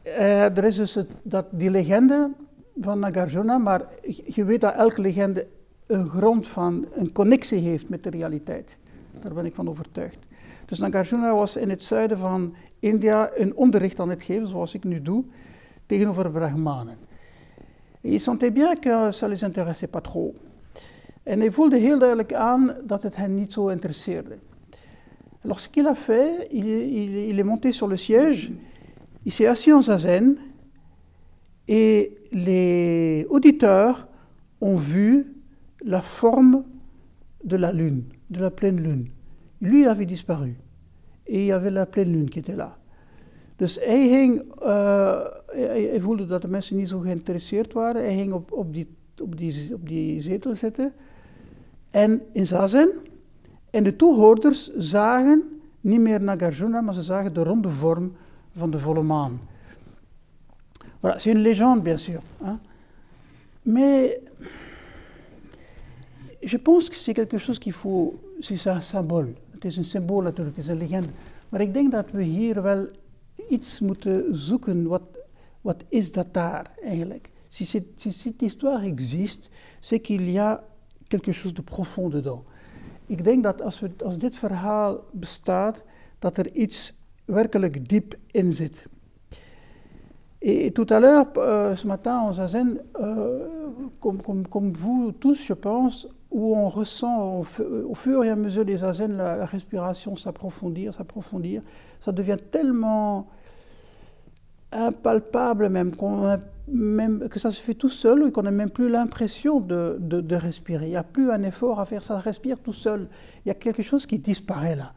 Uh, 0.06 0.56
er 0.56 0.64
is 0.64 0.76
dus 0.76 0.94
het, 0.94 1.11
dat, 1.23 1.46
die 1.50 1.70
legende 1.70 2.30
van 2.80 2.99
Nagarjuna, 2.99 3.58
maar 3.58 3.82
je 4.25 4.44
weet 4.44 4.61
dat 4.61 4.75
elke 4.75 5.00
legende 5.00 5.46
een 5.87 6.08
grond 6.08 6.49
van, 6.49 6.87
een 6.94 7.12
connectie 7.12 7.58
heeft 7.58 7.88
met 7.88 8.02
de 8.02 8.11
realiteit. 8.11 8.76
Daar 9.23 9.34
ben 9.34 9.46
ik 9.46 9.54
van 9.54 9.68
overtuigd. 9.68 10.18
Dus 10.66 10.78
Nagarjuna 10.78 11.34
was 11.34 11.56
in 11.56 11.70
het 11.70 11.84
zuiden 11.84 12.18
van 12.18 12.54
India 12.78 13.30
een 13.34 13.56
onderricht 13.56 14.00
aan 14.00 14.08
het 14.08 14.23
geven, 14.23 14.46
zoals 14.46 14.75
ik 14.75 14.84
nu 14.84 15.02
doe, 15.02 15.25
tegenover 15.87 16.30
Brahmanen. 16.30 16.96
En 18.00 18.11
je 18.11 18.18
sentait 18.18 18.52
bien 18.52 18.78
que 18.78 19.11
ça 19.12 19.28
les 19.28 19.42
intéressait 19.42 19.90
pas 19.90 20.02
trop. 20.02 20.37
En 21.23 21.40
hij 21.40 21.50
voelde 21.50 21.78
heel 21.78 21.99
duidelijk 21.99 22.34
aan 22.34 22.75
dat 22.87 23.02
het 23.02 23.16
hen 23.16 23.34
niet 23.34 23.52
zo 23.52 23.68
interesseerde. 23.68 24.37
Alors 25.44 25.61
ce 25.61 25.70
qu'il 25.70 25.87
a 25.87 25.94
fait, 25.94 26.52
il, 26.52 26.66
il 27.28 27.38
est 27.38 27.46
monté 27.46 27.73
sur 27.73 27.88
le 27.88 27.96
siège 27.96 28.52
il 29.24 29.32
s'est 29.32 29.46
assis 29.46 29.72
en 29.72 29.82
zazen 29.82 30.36
et 31.66 32.16
les 32.32 33.26
auditeurs 33.30 34.06
ont 34.60 34.76
vu 34.76 35.34
la 35.82 36.02
forme 36.02 36.64
de 37.42 37.56
la 37.56 37.72
lune, 37.72 38.04
de 38.30 38.40
la 38.40 38.50
pleine 38.50 38.80
lune. 38.80 39.08
Lui, 39.60 39.80
il 39.82 39.88
avait 39.88 40.06
disparu. 40.06 40.54
Et 41.26 41.40
il 41.40 41.46
y 41.46 41.52
avait 41.52 41.70
la 41.70 41.86
pleine 41.86 42.12
lune 42.12 42.30
qui 42.30 42.38
était 42.38 42.56
là. 42.56 42.76
Dus 43.56 43.76
hij 43.76 44.08
hing, 44.08 44.42
uh, 44.62 45.20
hij, 45.46 45.82
hij, 45.82 46.00
voelde 46.00 46.26
dat 46.26 46.42
de 46.42 46.48
mensen 46.48 46.76
niet 46.76 46.88
zo 46.88 46.98
geïnteresseerd 46.98 47.72
waren. 47.72 48.02
Hij 48.02 48.16
ging 48.16 48.32
op, 48.32 48.52
op, 48.52 48.72
die, 48.72 48.88
op, 49.22 49.36
die, 49.36 49.74
op 49.74 49.88
die 49.88 50.20
zetel 50.20 50.54
zitten 50.54 50.92
en 51.90 52.22
in 52.32 52.46
zazen. 52.46 52.90
En 53.70 53.82
de 53.82 53.96
toehoorders 53.96 54.74
zagen 54.76 55.60
niet 55.80 56.00
meer 56.00 56.22
Nagarjuna, 56.22 56.80
maar 56.80 56.94
ze 56.94 57.02
zagen 57.02 57.34
de 57.34 57.42
ronde 57.42 57.68
vorm 57.68 58.12
van 58.54 58.70
de 58.70 58.78
volle 58.78 59.02
maan. 59.02 59.38
Voilà, 61.00 61.18
c'est 61.18 61.32
une 61.32 61.42
légende, 61.42 61.82
bien 61.82 61.99
sûr. 61.99 62.20
Hein. 62.42 62.58
Mais 63.64 64.20
je 66.42 66.56
pense 66.56 66.88
que 66.88 66.96
c'est 66.96 67.14
quelque 67.14 67.38
chose 67.38 67.58
qu'il 67.58 67.73
faut. 67.73 68.20
C'est 68.40 68.66
un 68.68 68.80
symbole. 68.80 69.34
Het 69.52 69.64
is 69.64 69.76
een 69.76 69.84
symbool 69.84 70.23
natuurlijk, 70.23 70.56
het 70.56 70.64
is 70.64 70.70
een 70.70 70.78
legende. 70.78 71.08
Maar 71.49 71.61
ik 71.61 71.73
denk 71.73 71.92
dat 71.92 72.11
we 72.11 72.23
hier 72.23 72.62
wel 72.62 72.88
iets 73.50 73.80
moeten 73.80 74.37
zoeken. 74.37 74.87
Wat, 74.87 75.02
wat 75.61 75.84
is 75.88 76.12
dat 76.12 76.34
daar 76.34 76.70
eigenlijk? 76.82 77.30
Si, 77.49 77.64
si 77.94 78.12
cette 78.12 78.44
histoire 78.44 78.84
existe, 78.84 79.49
c'est 79.80 80.00
qu'il 80.00 80.30
y 80.30 80.38
a 80.38 80.64
quelque 81.08 81.32
chose 81.32 81.54
de 81.54 81.62
profond 81.62 82.12
dedans. 82.12 82.42
Ik 83.06 83.25
denk 83.25 83.42
dat 83.42 83.62
als, 83.62 83.80
we, 83.80 83.90
als 84.04 84.18
dit 84.18 84.37
verhaal 84.37 85.04
bestaat, 85.12 85.82
dat 86.18 86.37
er 86.37 86.52
iets 86.52 86.94
werkelijk 87.24 87.88
diep 87.88 88.14
in. 88.32 88.50
Et 90.46 90.72
tout 90.72 90.86
à 90.90 91.00
l'heure, 91.00 91.26
euh, 91.38 91.74
ce 91.74 91.86
matin 91.86 92.18
en 92.18 92.34
Zazen, 92.34 92.78
euh, 93.00 93.48
comme, 93.98 94.72
vous 94.72 95.12
tous, 95.12 95.46
je 95.46 95.54
pense, 95.54 96.06
où 96.30 96.54
on 96.54 96.68
ressent 96.68 97.40
au, 97.40 97.46
au 97.88 97.94
fur 97.94 98.22
et 98.24 98.28
à 98.28 98.36
mesure 98.36 98.66
des 98.66 98.76
Zazen 98.76 99.16
la, 99.16 99.46
respiration 99.46 100.16
s'approfondir, 100.16 100.92
s'approfondir, 100.92 101.62
ça 101.98 102.12
devient 102.12 102.36
tellement 102.50 103.26
impalpable 104.70 105.70
même, 105.70 105.92
que 107.28 107.38
ça 107.38 107.50
se 107.50 107.60
fait 107.60 107.74
tout 107.74 107.88
seul 107.88 108.26
et 108.26 108.32
qu'on 108.32 108.42
n'a 108.42 108.50
même 108.50 108.70
plus 108.70 108.90
l'impression 108.90 109.60
de, 109.60 109.96
de, 109.98 110.36
respirer. 110.36 110.86
Il 110.86 110.90
n'y 110.90 110.96
a 110.96 111.04
plus 111.04 111.30
un 111.30 111.42
effort 111.42 111.80
à 111.80 111.86
faire, 111.86 112.02
ça 112.02 112.18
respire 112.18 112.58
tout 112.58 112.72
seul. 112.72 113.08
Il 113.44 113.48
y 113.48 113.50
a 113.50 113.54
quelque 113.54 113.82
chose 113.82 114.04
qui 114.04 114.18
disparaît 114.18 114.76
là. 114.76 114.92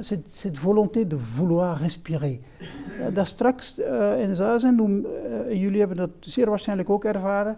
Cette, 0.00 0.28
cette, 0.30 0.58
volonté 0.58 1.06
de 1.06 1.16
vouloir 1.16 1.78
respirer. 1.78 2.40
Daar 3.12 3.26
straks 3.26 3.78
uh, 3.78 4.20
in 4.20 4.34
Zazen, 4.34 4.78
uh, 4.78 5.52
jullie 5.52 5.78
hebben 5.78 5.96
dat 5.96 6.10
zeer 6.20 6.48
waarschijnlijk 6.48 6.90
ook 6.90 7.04
ervaren, 7.04 7.56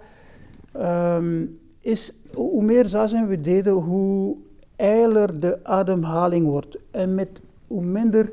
um, 0.76 1.58
is 1.80 2.12
hoe 2.34 2.62
meer 2.62 2.88
Zazen 2.88 3.28
we 3.28 3.40
deden, 3.40 3.72
hoe 3.72 4.36
eiler 4.76 5.40
de 5.40 5.64
ademhaling 5.64 6.46
wordt. 6.46 6.78
En 6.90 7.14
met 7.14 7.40
hoe 7.66 7.82
minder 7.82 8.32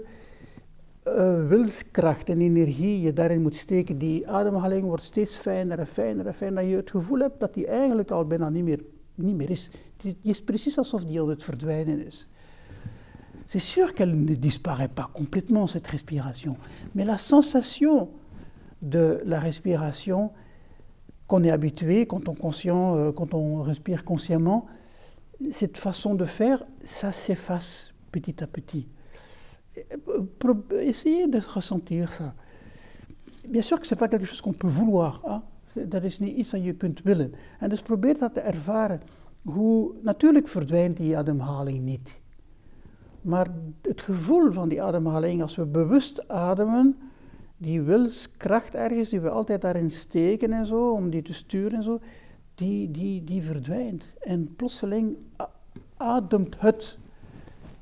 uh, 1.06 1.48
wilskracht 1.48 2.30
en 2.30 2.42
energie 2.42 3.02
je 3.02 3.14
daarin 3.14 3.42
moet 3.42 3.56
steken, 3.56 3.98
die 3.98 4.28
ademhaling 4.28 4.84
wordt 4.84 5.04
steeds 5.04 5.36
fijner 5.36 5.80
en 5.80 5.88
fijner 5.88 6.26
en 6.26 6.34
fijner. 6.34 6.62
Dat 6.62 6.70
je 6.70 6.76
het 6.76 6.90
gevoel 6.90 7.20
hebt 7.20 7.40
dat 7.40 7.54
die 7.54 7.68
eigenlijk 7.68 8.12
al 8.12 8.26
bijna 8.26 8.50
niet 8.50 8.64
meer, 8.64 8.84
niet 9.16 9.36
meer 9.36 9.50
is. 9.50 9.70
Het 10.04 10.16
is 10.22 10.42
precies 10.42 10.78
alsof 10.78 11.04
die 11.04 11.22
aan 11.22 11.30
het 11.30 11.44
verdwijnen 11.44 12.06
is. 12.06 12.28
C'est 13.48 13.60
sûr 13.60 13.94
qu'elle 13.94 14.16
ne 14.24 14.36
disparaît 14.36 14.90
pas 14.90 15.10
complètement, 15.14 15.68
cette 15.68 15.88
respiration, 15.88 16.58
mais 16.94 17.06
la 17.06 17.18
sensation 17.18 18.10
de 18.82 19.22
la 19.26 19.40
respiration 19.40 20.32
qu'on 21.28 21.44
est 21.44 21.52
habitué 21.52 22.06
quand 22.06 22.28
on, 22.28 22.38
euh, 22.66 23.62
respire 23.62 24.06
consciemment, 24.06 24.68
cette 25.52 25.78
façon 25.78 26.14
de 26.16 26.26
faire, 26.26 26.64
ça 26.80 27.12
s'efface 27.12 27.94
petit 28.12 28.44
à 28.44 28.48
petit. 28.48 28.88
Essayez 30.72 31.28
de 31.28 31.40
ressentir 31.40 32.14
ça. 32.14 32.34
Bien 33.48 33.62
sûr 33.62 33.80
que 33.80 33.88
ce 33.88 33.94
n'est 33.94 34.00
pas 34.00 34.08
quelque 34.08 34.26
chose 34.26 34.42
qu'on 34.42 34.54
peut 34.54 34.68
vouloir. 34.68 35.22
Hein? 35.26 35.44
Dat 35.86 36.04
is 36.04 36.20
niet 36.20 36.38
iets 36.38 36.50
dat 36.50 36.64
je 36.64 36.74
kunt 36.74 37.02
willen. 37.04 37.34
En 37.60 37.70
dus 37.70 37.82
probeer 37.82 38.18
dat 38.18 38.34
te 38.34 38.40
ervaren. 38.40 39.02
Hoe, 39.44 39.94
natuurlijk 40.02 40.48
verdwijnt 40.48 40.98
die 40.98 41.18
ademhaling 41.18 41.80
niet. 41.80 42.20
Maar 43.28 43.48
het 43.82 44.02
gevoel 44.02 44.52
van 44.52 44.70
die 44.70 44.82
ademhaling, 44.84 45.42
als 45.42 45.56
we 45.56 45.66
bewust 45.66 46.28
ademen, 46.28 46.98
die 47.58 47.82
wilskracht 47.82 48.74
ergens, 48.74 49.10
die 49.10 49.20
we 49.20 49.30
altijd 49.30 49.62
daarin 49.62 49.92
steken 49.92 50.52
en 50.52 50.66
zo, 50.66 50.92
om 50.92 51.10
die 51.10 51.22
te 51.22 51.34
sturen 51.34 51.78
en 51.78 51.84
zo, 51.84 52.00
die, 52.56 52.92
die, 52.92 53.24
die 53.24 53.44
verdwijnt. 53.44 54.04
En 54.20 54.56
plotseling 54.56 55.18
ademt 55.98 56.56
het, 56.60 56.98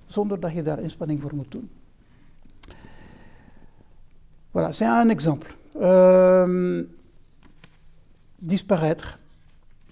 zonder 0.05 0.39
dat 0.39 0.53
je 0.53 0.63
daar 0.63 0.79
inspanning 0.79 1.21
voor 1.21 1.35
moet 1.35 1.51
doen. 1.51 1.69
Voilà, 4.51 4.71
c'est 4.71 4.87
un 4.87 5.09
exemple. 5.09 5.49
Euh, 5.75 6.83
disparaître. 8.39 9.19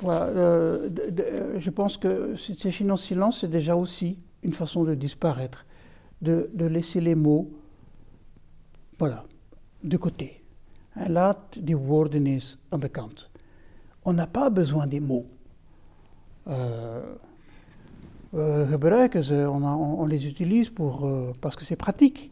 Voilà, 0.01 0.25
euh, 0.27 0.89
euh, 1.19 1.60
je 1.60 1.69
pense 1.69 1.98
que 1.98 2.36
ces 2.36 2.89
en 2.89 2.98
silence, 2.98 3.39
c'est 3.39 3.51
déjà 3.51 3.75
aussi 3.75 4.17
une 4.44 4.54
façon 4.54 4.84
de 4.84 4.94
disparaître, 4.96 5.66
de, 6.22 6.50
de 6.54 6.66
laisser 6.66 7.02
les 7.02 7.16
mots, 7.16 7.50
voilà, 9.00 9.24
de 9.84 9.98
côté. 9.98 10.40
En 10.96 11.10
laat 11.10 11.58
die 11.58 11.74
woordenis 11.76 12.58
aan 12.70 12.80
de 12.80 12.88
kant. 12.88 13.30
On 14.06 14.14
n'a 14.14 14.28
pas 14.28 14.52
besoin 14.52 14.86
des 14.86 15.00
mots. 15.00 15.26
Euh, 16.48 17.16
gebruiken 18.70 19.24
ze, 19.24 19.34
on, 19.50 19.64
on- 19.64 20.06
les 20.08 20.28
utilise 20.28 20.70
pour, 20.70 21.06
euh, 21.06 21.34
parce 21.42 21.56
que 21.56 21.64
c'est 21.66 21.76
pratique. 21.76 22.32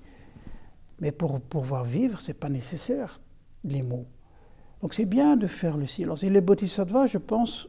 Mais 0.99 1.11
pour 1.11 1.41
pouvoir 1.41 1.83
vivre, 1.85 2.21
c'est 2.21 2.35
pas 2.35 2.49
nécessaire, 2.49 3.19
les 3.63 3.81
mots. 3.81 4.05
Donc 4.81 4.93
c'est 4.93 5.05
bien 5.05 5.37
de 5.37 5.47
faire 5.47 5.75
le 5.77 5.87
silence. 5.87 6.21
Et 6.23 6.29
les 6.29 6.41
bodhisattvas, 6.41 7.07
je 7.07 7.17
pense, 7.17 7.67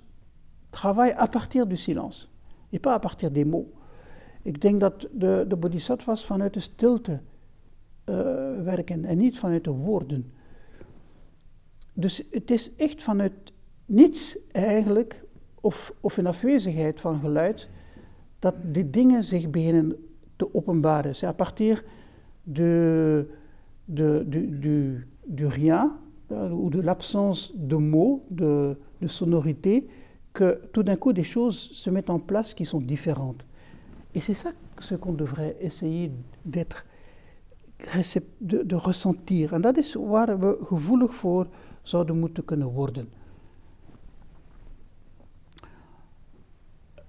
travaillent 0.70 1.14
à 1.16 1.26
partir 1.26 1.66
du 1.66 1.78
silence. 1.78 2.28
Et 2.72 2.78
pas 2.78 2.94
à 2.94 3.00
partir 3.00 3.30
des 3.30 3.46
mots. 3.46 3.70
Ik 4.42 4.60
denk 4.60 4.80
dat 4.80 5.08
de, 5.12 5.44
de 5.48 5.56
bodhisattvas 5.56 6.24
vanuit 6.24 6.54
de 6.54 6.60
stilte 6.60 7.20
eh, 8.04 8.14
werken 8.62 9.04
en 9.04 9.18
niet 9.18 9.38
vanuit 9.38 9.64
de 9.64 9.70
woorden. 9.70 10.32
Dus 11.92 12.22
het 12.30 12.50
is 12.50 12.74
echt 12.74 13.02
vanuit 13.02 13.32
niets 13.86 14.38
eigenlijk, 14.50 15.24
of, 15.60 15.94
of 16.00 16.18
in 16.18 16.26
afwezigheid 16.26 17.00
van 17.00 17.20
geluid, 17.20 17.68
dat 18.38 18.54
die 18.62 18.90
dingen 18.90 19.24
zich 19.24 19.50
beginnen 19.50 19.96
te 20.36 20.54
openbaren. 20.54 21.14
C'est 21.14 21.28
à 21.28 21.34
partir 21.34 21.84
de, 22.42 23.28
de, 23.84 24.24
du, 24.28 25.06
du, 25.24 25.46
rien, 25.46 25.98
ou 26.30 26.70
de 26.70 26.82
l'absence 26.82 27.52
de 27.54 27.76
mots, 27.76 28.24
de, 28.28 28.76
de 28.98 29.08
sonorité, 29.08 29.86
que 30.32 30.60
tout 30.72 30.82
d'un 30.82 30.96
coup 30.96 31.12
des 31.12 31.26
choses 31.26 31.70
se 31.72 31.90
mettent 31.90 32.10
en 32.10 32.18
place 32.18 32.54
qui 32.54 32.64
sont 32.64 32.80
différentes. 32.80 33.44
Et 34.14 34.20
c'est 34.20 34.34
ça 34.34 34.52
ce 34.78 34.94
qu'on 34.94 35.12
devrait 35.12 35.56
essayer 35.60 36.12
d'être, 36.44 36.84
de, 38.40 38.76
ressentir. 38.76 39.52
En 39.52 39.60
dat 39.60 39.76
is 39.76 39.94
waar 39.94 40.38
we 40.38 40.56
gevoelig 40.60 41.14
voor 41.14 41.46
zouden 41.82 42.18
moeten 42.18 42.44
kunnen 42.44 42.68
worden. 42.68 43.08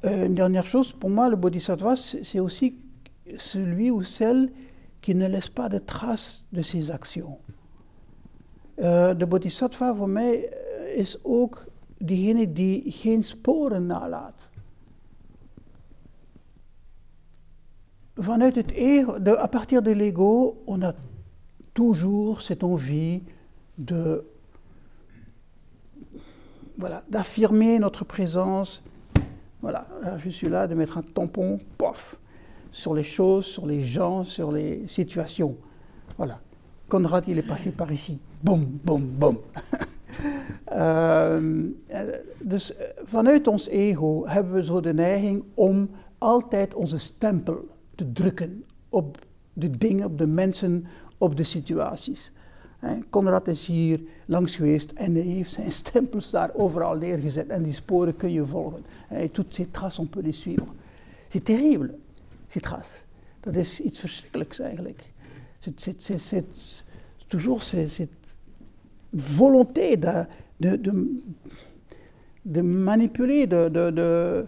Une 0.03 0.33
dernière 0.33 0.67
chose, 0.67 0.93
pour 0.97 1.09
moi, 1.09 1.29
le 1.29 1.37
bodhisattva, 1.37 1.95
c'est 1.95 2.39
aussi 2.39 2.75
celui 3.37 3.89
ou 3.89 4.03
celle 4.03 4.51
qui 4.99 5.15
ne 5.15 5.27
laisse 5.27 5.49
pas 5.49 5.69
de 5.69 5.79
traces 5.79 6.45
de 6.49 6.61
ses 6.61 6.89
actions. 6.89 7.37
Eh, 8.75 9.17
de 9.17 9.27
bodhisattva 9.27 9.95
voor 9.95 10.09
mij 10.09 10.49
is 10.95 11.17
ook 11.23 11.65
diegene 11.97 12.53
die 12.53 12.91
geen 12.91 13.23
sporen 13.23 13.85
nalaat. 13.85 14.42
Vanuit 18.15 18.55
het 18.55 18.71
ego, 18.71 19.15
à 19.37 19.47
partir 19.47 19.81
de 19.81 19.91
l'ego, 19.91 20.61
on 20.67 20.83
a 20.83 20.93
toujours 21.73 22.41
cette 22.41 22.63
envie 22.63 23.23
de 23.77 24.23
voilà, 26.77 27.03
d'affirmer 27.09 27.79
notre 27.79 28.05
présence. 28.05 28.83
Voilà, 29.61 29.87
là, 30.01 30.17
je 30.17 30.29
suis 30.29 30.49
là 30.49 30.67
de 30.67 30.75
mettre 30.75 30.97
un 30.97 31.01
tampon, 31.01 31.59
pof, 31.77 32.19
sur 32.71 32.93
les 32.93 33.03
choses, 33.03 33.45
sur 33.45 33.65
les 33.65 33.79
gens, 33.79 34.23
sur 34.23 34.51
les 34.51 34.87
situations. 34.87 35.55
Voilà. 36.17 36.39
Conrad, 36.89 37.27
il 37.27 37.39
est 37.39 37.47
passé 37.47 37.71
par 37.71 37.91
ici. 37.91 38.19
Boom, 38.43 38.79
boom. 38.83 39.37
Ehm, 40.71 41.71
eh, 41.87 42.19
dus 42.41 42.73
vanuit 43.05 43.47
ons 43.47 43.67
ego 43.67 44.27
hebben 44.27 44.53
we 44.53 44.65
zo 44.65 44.81
de 44.81 44.93
neiging 44.93 45.43
om 45.53 45.89
altijd 46.17 46.73
onze 46.73 46.97
stempel 46.97 47.72
drukken 48.11 48.63
op 48.89 49.17
de 49.53 49.77
dingen, 49.77 50.05
op 50.05 50.17
de 50.17 50.27
mensen, 50.27 50.85
op 51.17 51.37
de 51.37 51.43
situaties. 51.43 52.31
Conrad 53.09 53.47
is 53.47 53.65
hier 53.65 54.01
langs 54.25 54.55
geweest 54.55 54.91
en 54.91 55.13
hij 55.13 55.23
heeft 55.23 55.51
zijn 55.51 55.71
stempels 55.81 56.29
daar 56.29 56.53
overal 56.53 56.97
neergezet 56.97 57.47
en 57.47 57.63
die 57.63 57.73
sporen 57.73 58.15
kun 58.15 58.31
je 58.31 58.45
volgen. 58.45 58.85
En 59.09 59.31
toutes 59.31 59.53
ces 59.53 59.67
traces, 59.71 59.99
on 59.99 60.09
peut 60.09 60.25
les 60.25 60.41
suivre. 60.41 60.67
C'est 61.29 61.45
terrible, 61.45 61.95
ces 62.47 62.61
traces. 62.61 63.03
Dat 63.39 63.55
is 63.55 63.79
iets 63.79 63.99
verschrikkelijks 63.99 64.59
eigenlijk. 64.59 65.11
C'est, 65.75 66.43
toujours 67.27 67.63
cette 67.63 68.37
volonté 69.11 69.97
de, 69.97 70.25
de, 70.57 70.81
de, 70.81 71.15
de 72.41 72.61
manipuler, 72.61 73.47
de, 73.47 73.69
de, 73.71 73.93
de, 73.93 74.45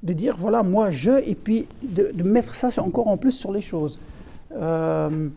de 0.00 0.12
dire 0.12 0.36
voilà, 0.36 0.62
moi 0.62 0.90
je, 0.90 1.10
et 1.10 1.34
puis 1.34 1.66
de, 1.82 2.10
de 2.14 2.22
mettre 2.22 2.54
ça 2.54 2.70
encore 2.76 3.08
en 3.08 3.16
plus 3.16 3.32
sur 3.32 3.52
les 3.52 3.62
choses. 3.62 3.98
Ehm, 4.50 5.28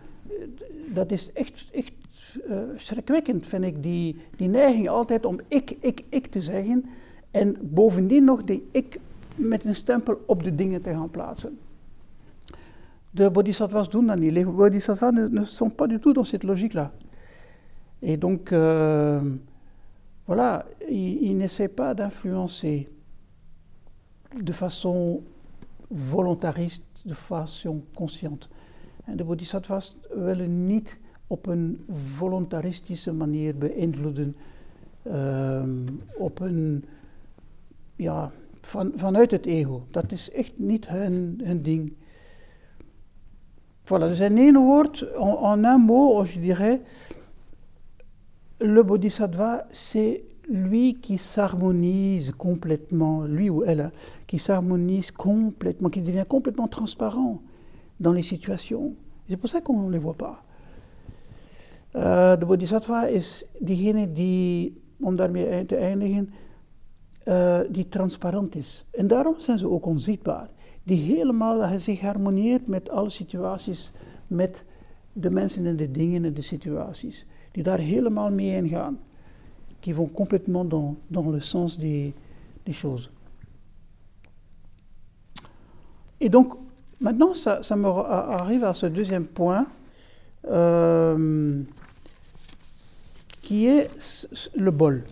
dat 0.94 1.12
is 1.12 1.32
echt, 1.34 1.68
echt 1.72 1.94
eh, 2.50 2.58
schrikwekkend, 2.76 3.48
vind 3.48 3.64
ik, 3.64 3.84
die, 3.84 4.16
die 4.36 4.48
neiging 4.48 4.90
altijd 4.90 5.26
om 5.26 5.40
ik, 5.48 5.78
ik, 5.80 6.04
ik 6.10 6.28
te 6.28 6.42
zeggen. 6.42 6.86
En 7.32 7.56
bovendien 7.62 8.24
nog 8.24 8.44
die 8.44 8.68
ik 8.72 9.00
met 9.36 9.66
een 9.66 9.76
stempel 9.76 10.22
op 10.26 10.44
de 10.44 10.56
dingen 10.56 10.82
te 10.82 10.90
gaan 10.90 11.10
plaatsen. 11.10 11.58
De 13.12 13.32
bodhisattvas 13.32 13.90
doen 13.90 14.08
dat 14.08 14.20
niet. 14.20 14.32
Les 14.32 14.46
bodhisattvas 14.46 15.12
ne, 15.12 15.28
ne 15.30 15.46
sont 15.46 15.76
pas 15.76 15.88
du 15.88 16.00
tout 16.00 16.14
dans 16.14 16.28
cette 16.28 16.44
logique-là. 16.44 16.92
Et 18.00 18.18
donc, 18.18 18.52
euh, 18.52 19.20
voilà, 20.26 20.66
ils, 20.88 21.22
ils 21.22 21.38
n'essaient 21.38 21.74
pas 21.74 21.94
d'influencer 21.94 22.88
de 24.38 24.54
façon 24.54 25.24
volontariste, 25.90 26.86
de 27.06 27.16
façon 27.16 27.84
consciente. 27.94 28.48
En 29.06 29.18
de 29.18 29.24
bodhisattvas 29.24 29.96
willen 30.10 30.66
niet 30.66 31.00
op 31.28 31.46
een 31.46 31.86
voluntaristische 32.16 33.14
manier 33.14 33.58
beïnvloeden, 33.58 34.36
ehm, 35.04 35.88
op 36.18 36.40
een, 36.40 36.86
ja, 37.96 38.32
van, 38.62 38.92
vanuit 38.96 39.32
het 39.32 39.46
ego. 39.46 39.86
Dat 39.92 40.12
is 40.12 40.32
echt 40.32 40.54
niet 40.56 40.88
hun, 40.88 41.42
hun 41.44 41.62
ding. 41.62 41.94
Voilà, 43.84 44.08
dus 44.08 44.20
in 44.20 44.38
één 44.38 44.56
woord, 44.56 45.02
en, 45.02 45.38
en 45.38 45.66
un 45.66 46.26
je 46.26 46.40
dirais, 46.40 46.80
le 48.58 48.84
bodhisattva, 48.84 49.66
c'est 49.72 50.29
lui 50.50 50.96
qui 50.96 51.18
s'harmonise 51.18 52.32
complètement, 52.38 53.24
lui 53.24 53.50
ou 53.50 53.64
elle, 53.64 53.92
qui 54.28 54.40
s'harmonise 54.40 55.12
complètement, 55.12 55.90
qui 55.90 56.02
devient 56.02 56.26
complètement 56.28 56.68
transparent 56.68 57.42
dans 58.00 58.14
les 58.14 58.24
situations. 58.24 58.94
C'est 59.30 59.38
pour 59.38 59.50
ça 59.50 59.62
qu'on 59.62 59.88
ne 59.88 59.92
les 59.92 60.00
voit 60.00 60.18
pas. 60.18 60.44
Eh, 61.92 62.38
de 62.38 62.46
bodhisattva 62.46 63.08
is 63.10 63.46
diegene 63.60 64.06
die, 64.14 64.82
om 65.00 65.16
daarmee 65.16 65.66
te 65.66 65.76
eindigen, 65.76 66.30
eh, 67.24 67.60
die 67.70 67.88
transparant 67.90 68.56
is. 68.56 68.86
En 68.92 69.08
daarom 69.08 69.36
zijn 69.38 69.58
ze 69.58 69.70
ook 69.70 69.86
onzichtbaar. 69.86 70.50
Die 70.84 71.02
helemaal 71.16 71.80
zich 71.80 72.00
harmonieert 72.00 72.68
met 72.68 72.90
alle 72.90 73.10
situaties, 73.10 73.92
met 74.28 74.66
de 75.14 75.30
mensen 75.30 75.66
en 75.66 75.76
de 75.76 75.92
dingen 75.92 76.26
en 76.26 76.34
de 76.34 76.42
situaties. 76.42 77.26
Die 77.52 77.64
daar 77.64 77.80
helemaal 77.80 78.32
mee 78.32 78.56
ingaan. 78.56 79.00
Qui 79.82 79.94
vont 79.94 80.08
complètement 80.08 80.66
dans, 80.66 80.96
dans 81.10 81.30
le 81.30 81.40
sens 81.40 81.80
des, 81.80 82.14
choses. 82.72 83.10
Et 86.20 86.30
donc, 86.30 86.54
maintenant, 87.00 87.34
ça, 87.34 87.62
me 87.76 87.88
arrive 87.88 88.64
à 88.64 88.76
ce 88.76 88.86
deuxième 88.86 89.26
point, 89.26 89.66
euh, 90.48 91.64
qui 93.42 93.66
est 93.66 93.90
le 94.56 94.70
bol. 94.70 95.04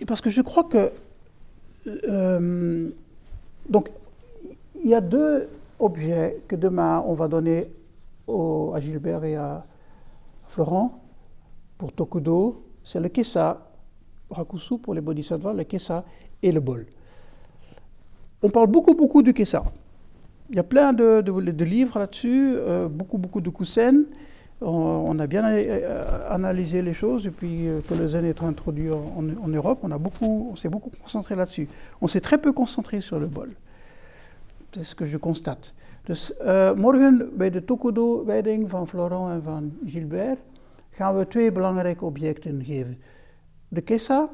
Et 0.00 0.04
parce 0.04 0.20
que 0.20 0.30
je 0.30 0.40
crois 0.40 0.64
que. 0.64 0.90
euh, 1.86 2.90
donc, 3.68 3.90
il 4.74 4.88
y 4.88 4.94
a 4.94 5.00
deux 5.00 5.48
objets 5.78 6.42
que 6.48 6.56
demain 6.56 7.02
on 7.06 7.14
va 7.14 7.28
donner 7.28 7.70
à 8.28 8.80
Gilbert 8.80 9.24
et 9.24 9.36
à 9.36 9.64
Florent 10.48 11.00
pour 11.76 11.92
Tokudo. 11.92 12.67
C'est 12.84 13.00
le 13.00 13.08
kessa, 13.08 13.66
Rakusu 14.30 14.78
pour 14.78 14.94
les 14.94 15.00
bodhisattvas, 15.00 15.52
le 15.52 15.64
kessa 15.64 16.04
et 16.42 16.52
le 16.52 16.60
bol. 16.60 16.86
On 18.42 18.50
parle 18.50 18.68
beaucoup, 18.68 18.94
beaucoup 18.94 19.22
du 19.22 19.32
kessa. 19.32 19.64
Il 20.50 20.56
y 20.56 20.58
a 20.58 20.64
plein 20.64 20.92
de, 20.94 21.20
livres 21.64 21.98
là-dessus, 21.98 22.54
euh, 22.56 22.88
beaucoup, 22.88 23.18
beaucoup 23.18 23.40
de 23.40 23.50
kusen. 23.50 24.06
On, 24.60 25.16
a 25.18 25.26
bien 25.26 25.44
euh, 25.44 26.30
analysé 26.30 26.82
les 26.82 26.94
choses 26.94 27.22
depuis 27.22 27.68
euh, 27.68 27.80
que 27.86 27.94
le 27.94 28.08
zen 28.08 28.24
est 28.24 28.42
introduit 28.42 28.90
en, 28.90 29.24
en- 29.44 29.48
Europe. 29.48 29.80
On, 29.82 29.90
a 29.92 29.98
beaucoup, 29.98 30.48
on 30.52 30.56
s'est 30.56 30.68
beaucoup 30.68 30.90
concentré 31.02 31.36
là-dessus. 31.36 31.68
On 32.00 32.08
s'est 32.08 32.20
très 32.20 32.38
peu 32.38 32.52
concentré 32.52 33.00
sur 33.00 33.20
le 33.20 33.26
bol. 33.26 33.50
Is 34.76 34.84
ce 34.84 34.94
que 34.94 35.06
je 35.06 35.16
constate. 35.18 35.72
Dus 36.06 36.32
morgen 36.76 37.30
bij 37.36 37.50
de 37.50 37.64
Tokudo-wijding 37.64 38.70
van 38.70 38.86
Florent 38.86 39.30
en 39.30 39.42
van 39.42 39.72
Gilbert 39.86 40.38
gaan 40.98 41.16
we 41.16 41.26
twee 41.26 41.52
belangrijke 41.52 42.04
objecten 42.04 42.64
geven. 42.64 42.98
De 43.68 43.80
kesa, 43.80 44.30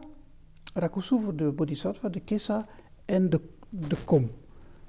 rakusu 0.74 1.20
voor 1.20 1.36
de 1.36 1.52
bodhisattva, 1.52 2.08
de 2.08 2.20
kesa 2.20 2.66
en 3.04 3.30
de, 3.30 3.40
de 3.68 3.96
kom 4.04 4.30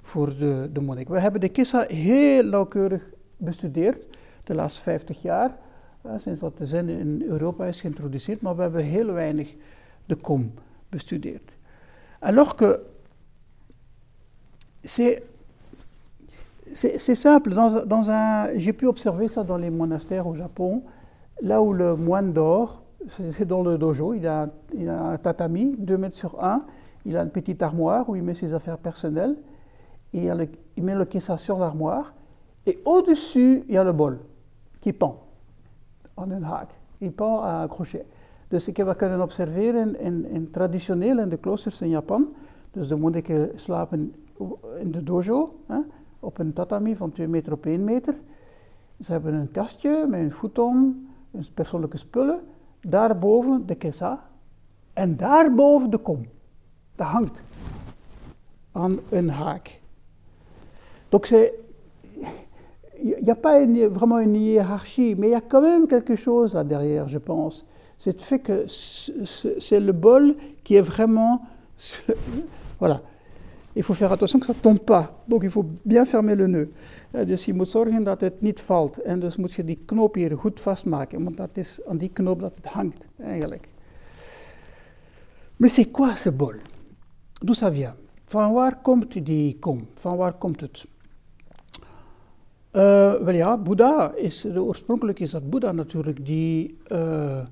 voor 0.02 0.36
de, 0.38 0.70
de 0.72 0.80
monnik. 0.80 1.08
We 1.08 1.20
hebben 1.20 1.40
de 1.40 1.48
kissa 1.48 1.84
heel 1.86 2.44
nauwkeurig 2.44 3.10
bestudeerd 3.36 4.16
de 4.44 4.54
laatste 4.54 4.80
50 4.80 5.22
jaar, 5.22 5.58
sinds 6.16 6.40
dat 6.40 6.58
de 6.58 6.66
zen 6.66 6.88
in 6.88 7.22
Europa 7.22 7.64
is 7.66 7.80
geïntroduceerd, 7.80 8.40
maar 8.40 8.56
we 8.56 8.62
hebben 8.62 8.84
heel 8.84 9.12
weinig 9.12 9.54
de 10.06 10.16
kom 10.16 10.52
bestudeerd. 10.88 11.56
Alors 12.18 12.54
que 12.54 12.82
c'est 14.82 15.22
simple. 17.14 17.54
Dans, 17.54 17.86
dans 17.86 18.06
j'ai 18.56 18.72
pu 18.72 18.86
observer 18.86 19.28
ça 19.28 19.44
dans 19.44 19.60
les 19.60 19.70
monastères 19.70 20.26
au 20.26 20.36
Japon, 20.36 20.82
là 21.40 21.62
où 21.62 21.72
le 21.72 21.96
moine 21.96 22.32
dort, 22.32 22.82
c'est 23.36 23.46
dans 23.46 23.62
le 23.62 23.78
dojo, 23.78 24.14
il 24.14 24.26
a, 24.26 24.48
un 24.78 25.16
tatami, 25.18 25.76
2 25.78 25.96
mètres 25.96 26.16
sur 26.16 26.42
1, 26.42 26.62
il 27.04 27.16
a 27.16 27.22
une 27.22 27.30
petite 27.30 27.62
armoire 27.62 28.08
où 28.08 28.16
il 28.16 28.22
met 28.22 28.34
ses 28.34 28.52
affaires 28.54 28.78
personnelles, 28.78 29.36
il, 30.12 30.48
met 30.82 30.94
le 30.94 31.04
kessa 31.04 31.36
sur 31.36 31.58
l'armoire, 31.58 32.14
et 32.66 32.80
au-dessus, 32.84 33.64
il 33.68 33.74
y 33.74 33.76
a 33.76 33.84
le 33.84 33.92
bol 33.92 34.18
qui 34.80 34.92
pend 34.92 35.16
en 36.16 36.30
een 36.30 36.42
haak. 36.42 36.68
Il 36.98 37.12
pend 37.12 37.42
à 37.42 37.62
un 37.62 37.68
crochet. 37.68 38.06
Dus 38.48 38.68
ik 38.68 38.76
heb 38.76 38.86
dat 38.86 38.96
kunnen 38.96 39.20
observeren 39.20 40.00
in, 40.00 40.24
in 40.24 40.50
traditioneel 40.50 41.18
in 41.18 41.28
de 41.28 41.36
kloosters 41.36 41.80
in 41.80 41.88
Japan. 41.88 42.26
Dus 42.70 42.88
de 42.88 42.96
monniken 42.96 43.50
slapen 43.54 44.14
in 44.78 44.90
de 44.90 45.02
dojo, 45.02 45.54
hè, 45.66 45.78
op 46.20 46.38
een 46.38 46.52
tatami 46.52 46.96
van 46.96 47.12
2 47.12 47.28
meter 47.28 47.52
op 47.52 47.66
1 47.66 47.84
meter. 47.84 48.14
Ze 49.00 49.12
hebben 49.12 49.34
een 49.34 49.50
kastje 49.50 50.06
met 50.08 50.20
een 50.20 50.32
futon, 50.32 51.05
een 51.36 51.46
persoonlijke 51.54 51.98
spullen. 51.98 52.40
Daarboven 52.80 53.66
de 53.66 53.74
kessa 53.74 54.24
en 54.92 55.16
daarboven 55.16 55.90
de 55.90 55.98
kom. 55.98 56.26
Dat 56.94 57.06
hangt 57.06 57.42
aan 58.72 58.98
een 59.08 59.30
haak. 59.30 59.80
Donc 61.08 61.26
c'est 61.26 61.52
il 63.02 63.22
n'y 63.22 63.30
a 63.30 63.34
pas 63.34 63.64
vraiment 63.88 64.18
une 64.18 64.36
hiérarchie, 64.36 65.14
mais 65.16 65.28
il 65.28 65.32
y 65.32 65.34
a 65.34 65.40
quand 65.40 65.60
même 65.60 65.86
quelque 65.86 66.16
chose 66.16 66.54
là 66.54 66.64
derrière, 66.64 67.08
je 67.08 67.18
pense. 67.18 67.64
C'est 67.98 68.18
le 68.18 68.22
fait 68.22 68.38
que 68.38 68.66
c'est 68.66 69.80
le 69.80 69.92
bol 69.92 70.34
qui 70.64 70.76
est 70.76 70.82
vraiment. 70.82 71.42
Voilà. 72.78 73.00
Il 73.76 73.82
faut 73.82 73.96
faire 73.96 74.12
attention 74.12 74.40
que 74.40 74.52
tombe 74.52 74.78
pas. 74.78 75.22
Donc 75.28 75.42
il 75.44 75.50
faut 75.50 75.66
bien 75.84 76.06
fermer 76.06 76.34
le 76.34 76.46
nœud. 76.46 76.68
Dus 77.26 77.44
je 77.44 77.54
moet 77.54 77.68
zorgen 77.68 78.04
dat 78.04 78.20
het 78.20 78.40
niet 78.40 78.60
valt. 78.60 78.98
En 79.02 79.20
dus 79.20 79.36
moet 79.36 79.52
je 79.52 79.64
die 79.64 79.82
knoop 79.84 80.14
hier 80.14 80.38
goed 80.38 80.60
vastmaken. 80.60 81.24
Want 81.24 81.36
dat 81.36 81.50
is 81.52 81.80
aan 81.86 81.98
die 81.98 82.10
knoop 82.12 82.40
dat 82.40 82.54
het 82.56 82.66
hangt, 82.66 83.06
eigenlijk. 83.20 83.68
Mais 85.56 85.74
c'est 85.74 85.90
quoi 85.90 86.16
ce 86.16 86.30
bol 86.30 86.54
D'où 87.40 87.54
ça 87.54 87.70
vient 87.70 87.94
Van 88.24 88.52
waar 88.52 88.80
komt 88.82 89.24
die 89.26 89.58
kom? 89.58 89.86
Van 89.94 90.16
waar 90.16 90.32
komt 90.32 90.60
het? 90.60 90.86
Uh, 92.72 93.14
wel 93.14 93.34
ja, 93.34 93.58
Boeddha 93.58 94.12
is, 94.14 94.40
de, 94.40 94.62
oorspronkelijk 94.62 95.20
is 95.20 95.30
dat 95.30 95.50
Boeddha 95.50 95.72
natuurlijk, 95.72 96.26
die 96.26 96.78
uh, 96.88 97.44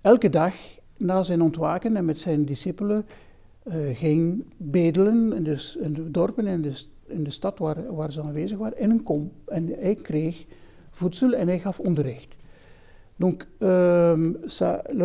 elke 0.00 0.28
dag 0.28 0.54
na 0.96 1.22
zijn 1.22 1.40
ontwaken 1.42 1.96
en 1.96 2.04
met 2.04 2.18
zijn 2.18 2.44
discipelen 2.44 3.06
ging 3.94 4.44
bedelen 4.56 5.32
in 5.32 5.44
de, 5.44 5.76
in 5.80 5.92
de 5.92 6.10
dorpen 6.10 6.46
en 6.46 6.64
in 6.64 6.74
in 7.08 7.24
de 7.24 7.30
stad 7.30 7.58
waar, 7.58 7.94
waar 7.94 8.12
ze 8.12 8.22
aanwezig 8.22 8.58
waren, 8.58 8.78
in 8.78 8.90
een 8.90 9.02
kom. 9.02 9.32
En 9.46 9.66
hij 9.78 9.94
kreeg 9.94 10.46
voedsel 10.90 11.32
en 11.32 11.48
hij 11.48 11.58
gaf 11.58 11.80
onderricht. 11.80 12.36
Donc, 13.16 13.48
euh, 13.62 14.34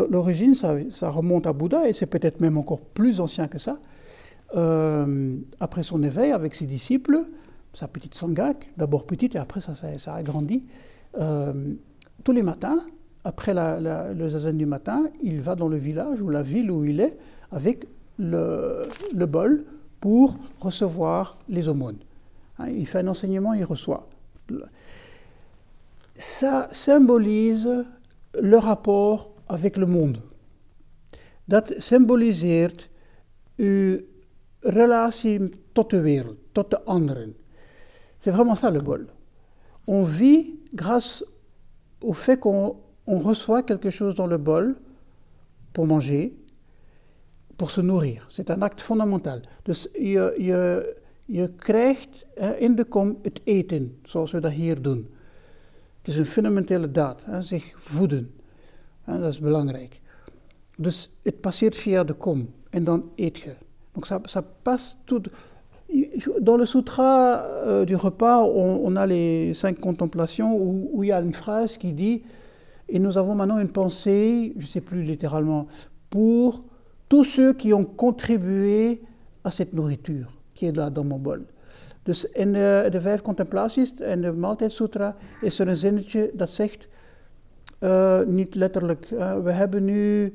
l'origine, 0.10 0.56
ça, 0.56 1.10
remonte 1.10 1.48
à 1.48 1.54
Bouddha 1.54 1.88
et 1.88 1.94
c'est 1.94 2.06
peut-être 2.06 2.40
même 2.42 2.58
encore 2.58 2.82
plus 2.94 3.20
ancien 3.20 3.48
que 3.48 3.58
ça. 3.58 3.80
Euh, 4.56 5.36
après 5.60 5.82
son 5.82 6.04
éveil 6.04 6.32
avec 6.32 6.54
ses 6.54 6.68
disciples, 6.68 7.26
sa 7.74 7.88
petite 7.88 8.14
sangak, 8.14 8.70
d'abord 8.78 9.06
petite 9.06 9.34
et 9.34 9.40
après 9.40 9.62
ça, 9.62 9.74
a 10.14 10.24
grandi. 10.24 10.64
Euh, 11.20 11.74
tous 12.24 12.34
les 12.34 12.44
matins, 12.44 12.86
après 13.24 13.54
le 13.56 14.30
zazen 14.30 14.58
du 14.58 14.68
matin, 14.68 15.10
il 15.24 15.42
va 15.42 15.56
dans 15.56 15.68
le 15.68 15.78
village 15.78 16.22
ou 16.22 16.30
la 16.30 16.44
ville 16.44 16.70
où 16.70 16.86
il 16.86 17.00
est 17.00 17.18
avec 17.50 17.88
le, 18.20 18.88
bol 19.26 19.66
pour 20.00 20.38
recevoir 20.60 21.38
les 21.50 21.68
aumônes. 21.68 22.00
Hein, 22.60 22.70
il 22.70 22.86
fait 22.88 23.00
un 23.00 23.08
enseignement, 23.08 23.54
il 23.54 23.64
reçoit. 23.64 24.08
Ça 26.14 26.68
symbolise 26.72 27.86
le 28.40 28.58
rapport 28.58 29.32
avec 29.48 29.78
le 29.78 29.86
monde. 29.86 30.22
Dat 31.48 31.74
symboliseert 31.78 32.88
uw 33.60 34.00
relatie 34.64 35.52
tot 35.74 35.92
de 35.92 36.00
wereld, 36.00 36.38
tot 36.54 36.72
de 36.72 36.78
anderen. 36.88 37.34
C'est 38.20 38.32
vraiment 38.32 38.56
ça 38.56 38.72
le 38.72 38.80
bol. 38.80 39.08
On 39.88 40.04
vit 40.04 40.60
grâce 40.74 41.26
au 42.02 42.14
fait 42.14 42.40
qu'on 42.40 42.78
reçoit 43.06 43.64
quelque 43.64 43.90
chose 43.90 44.16
dans 44.16 44.28
le 44.28 44.38
bol 44.38 44.78
pour 45.74 45.86
manger, 45.86 46.34
pour 47.56 47.70
se 47.72 47.82
nourrir. 47.82 48.26
C'est 48.28 48.50
un 48.50 48.62
acte 48.62 48.82
fondamental. 48.82 49.42
Dus 49.64 49.88
je, 49.94 50.36
je, 50.38 50.96
je 51.26 51.50
krijgt 51.56 52.26
in 52.58 52.76
de 52.76 52.84
kom 52.84 53.18
het 53.22 53.42
eten, 53.44 53.98
zoals 54.04 54.32
we 54.32 54.40
dat 54.40 54.52
hier 54.52 54.82
doen. 54.82 55.08
Het 56.02 56.08
is 56.08 56.18
een 56.18 56.26
fundamentele 56.26 56.92
daad, 56.92 57.22
hè, 57.24 57.42
zich 57.42 57.74
voeden. 57.78 58.32
Hè, 59.02 59.20
dat 59.20 59.32
is 59.32 59.40
belangrijk. 59.40 60.00
Dus 60.78 61.10
het 61.22 61.42
passeert 61.42 61.76
via 61.76 62.04
de 62.04 62.14
kom 62.14 62.50
en 62.70 62.84
dan 62.84 63.10
eet 63.16 63.40
je. 63.40 63.56
Donc 63.94 64.08
ça, 64.08 64.20
ça 64.26 64.42
passe 64.64 64.96
tout. 65.06 65.30
Dans 66.42 66.58
le 66.58 66.66
sutra 66.66 67.46
euh, 67.46 67.86
du 67.86 67.96
repas, 67.96 68.44
on, 68.44 68.96
a 68.96 69.06
les 69.06 69.54
cinq 69.54 69.80
contemplations 69.80 70.58
où, 70.58 71.04
il 71.04 71.10
y 71.10 71.12
a 71.12 71.22
une 71.22 71.34
phrase 71.34 71.78
qui 71.78 71.94
dit 71.94 72.24
Et 72.90 73.00
nous 73.00 73.18
avons 73.18 73.36
maintenant 73.36 73.60
une 73.60 73.72
pensée, 73.72 74.54
je 74.58 74.66
ne 74.66 74.68
sais 74.68 74.82
plus 74.82 75.04
littéralement, 75.04 75.68
pour 76.10 76.64
tous 77.14 77.26
ceux 77.26 77.54
qui 77.54 77.72
ont 77.74 77.86
contribué 77.86 79.04
à 79.44 79.52
cette 79.52 79.72
nourriture 79.72 80.32
qui 80.56 80.66
est 80.66 80.76
là 80.76 80.90
dans 80.90 81.04
mon 81.04 81.20
bol. 81.20 81.46
Dus 82.06 82.26
in 82.34 82.54
de, 82.54 82.90
de 82.90 83.02
vijf 83.02 83.22
contemplaties 83.22 83.94
en 84.02 84.22
de 84.22 84.32
maaltijdsutra 84.32 85.16
is 85.42 85.60
er 85.60 85.68
een 85.68 85.78
zinnetje 85.78 86.32
dat 86.34 86.50
zegt, 86.50 86.88
uh, 87.80 88.22
niet 88.26 88.56
letterlijk, 88.56 89.12
uh, 89.12 89.40
we 89.40 89.52
hebben 89.52 89.84
nu, 89.86 90.34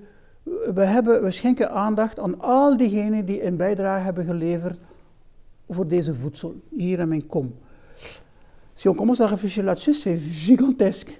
we, 0.74 0.84
hebben, 0.84 1.22
we 1.22 1.30
schenken 1.30 1.70
aandacht 1.70 2.18
aan 2.18 2.40
al 2.40 2.76
diegenen 2.76 3.24
die 3.24 3.44
een 3.44 3.56
bijdrage 3.56 4.04
hebben 4.04 4.24
geleverd 4.24 4.78
voor 5.68 5.88
deze 5.88 6.14
voedsel, 6.14 6.54
hier 6.76 6.98
in 6.98 7.08
mijn 7.08 7.26
kom. 7.26 7.54
Si 8.74 8.88
on 8.88 8.94
commence 8.94 9.22
à 9.22 9.26
réfléchir 9.26 9.64
là-dessus, 9.64 10.00
c'est 10.00 10.18
gigantesque. 10.18 11.12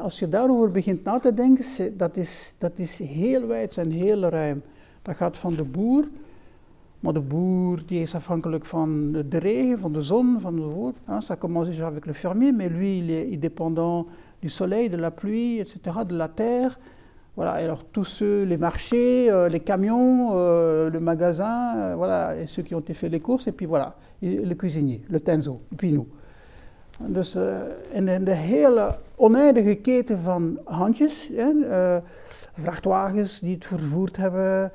Als 0.00 0.18
je 0.18 0.28
daarover 0.28 0.70
begint 0.70 1.04
na 1.04 1.18
te 1.18 1.34
denken, 1.34 1.96
dat 1.96 2.16
is, 2.16 2.54
dat 2.58 2.78
is 2.78 2.98
heel 2.98 3.46
wijd 3.46 3.76
en 3.76 3.90
heel 3.90 4.22
ruim. 4.22 4.62
Dat 5.02 5.16
gaat 5.16 5.36
van 5.36 5.54
de 5.54 5.64
boer, 5.64 6.04
maar 7.00 7.12
de 7.12 7.20
boer 7.20 7.82
die 7.86 8.00
is 8.00 8.14
afhankelijk 8.14 8.64
van 8.64 9.12
de 9.12 9.38
regen, 9.38 9.78
van 9.78 9.92
de 9.92 10.02
zon, 10.02 10.40
van 10.40 10.56
de 10.56 10.62
woord. 10.62 10.96
Ça 11.20 11.36
commence 11.36 11.68
déjà 11.68 11.86
avec 11.86 12.06
le 12.06 12.14
fermier, 12.14 12.52
mais 12.52 12.68
lui 12.68 12.98
il 12.98 13.10
est 13.10 13.40
dépendant 13.40 14.06
du 14.38 14.48
soleil, 14.48 14.88
de 14.88 14.96
la 14.96 15.10
pluie, 15.10 15.58
etc., 15.58 16.04
de 16.06 16.16
la 16.16 16.28
terre. 16.28 16.78
Voilà, 17.34 17.60
et 17.60 17.64
alors 17.64 17.84
tous 17.90 18.04
ceux, 18.04 18.42
les 18.44 18.58
marchés, 18.58 19.30
euh, 19.30 19.48
les 19.48 19.60
camions, 19.60 20.30
euh, 20.32 20.90
le 20.90 21.00
magasin, 21.00 21.76
euh, 21.76 21.94
voilà, 21.96 22.36
et 22.36 22.46
ceux 22.46 22.62
qui 22.62 22.74
ont 22.74 22.80
été 22.80 22.92
fait 22.92 23.08
les 23.08 23.20
courses, 23.20 23.46
et 23.46 23.52
puis 23.52 23.64
voilà, 23.66 23.96
le 24.20 24.54
cuisinier, 24.54 25.02
le 25.08 25.18
tenzo, 25.18 25.62
et 25.72 25.76
puis 25.76 25.92
nous. 25.92 26.06
Dus 27.08 27.34
uh, 27.34 27.40
in, 27.94 28.06
in, 28.06 28.24
de 28.24 28.34
hele 28.34 28.98
oneindige 29.16 29.74
keten 29.74 30.18
van 30.18 30.58
handjes, 30.64 31.30
uh, 31.30 31.96
vrachtwagens 32.52 33.40
die 33.40 33.54
het 33.54 33.66
vervoerd 33.66 34.16
hebben, 34.16 34.72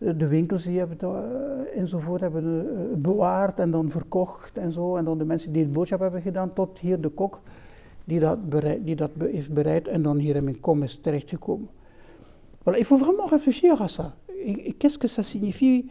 de 0.00 0.28
winkels 0.28 0.64
die 0.64 0.78
hebben 0.78 0.96
het, 1.00 1.72
enzovoort 1.74 2.20
hebben 2.20 2.66
bewaard 3.02 3.58
en 3.58 3.70
dan 3.70 3.90
verkocht 3.90 4.58
en 4.58 4.72
zo, 4.72 4.96
en 4.96 5.04
dan 5.04 5.18
de 5.18 5.24
mensen 5.24 5.52
die 5.52 5.62
het 5.62 5.72
boodschap 5.72 6.00
hebben 6.00 6.22
gedaan, 6.22 6.52
tot 6.52 6.78
hier 6.78 7.00
de 7.00 7.08
kok 7.08 7.40
die 8.04 8.20
dat, 8.20 8.38
die 8.84 8.96
dat 8.96 9.10
heeft 9.18 9.52
bereid 9.52 9.88
en 9.88 10.02
dan 10.02 10.18
hier 10.18 10.36
in 10.36 10.44
mijn 10.44 10.60
kom 10.60 10.82
is 10.82 10.98
terechtgekomen. 10.98 11.68
Voilà, 12.62 12.78
il 12.78 12.84
faut 12.84 13.00
vraiment 13.00 13.26
réfléchir 13.26 13.80
à 13.80 13.88
ça. 13.88 14.14
Qu'est-ce 14.78 14.98
que 14.98 15.08
ça 15.08 15.22
signifie 15.22 15.90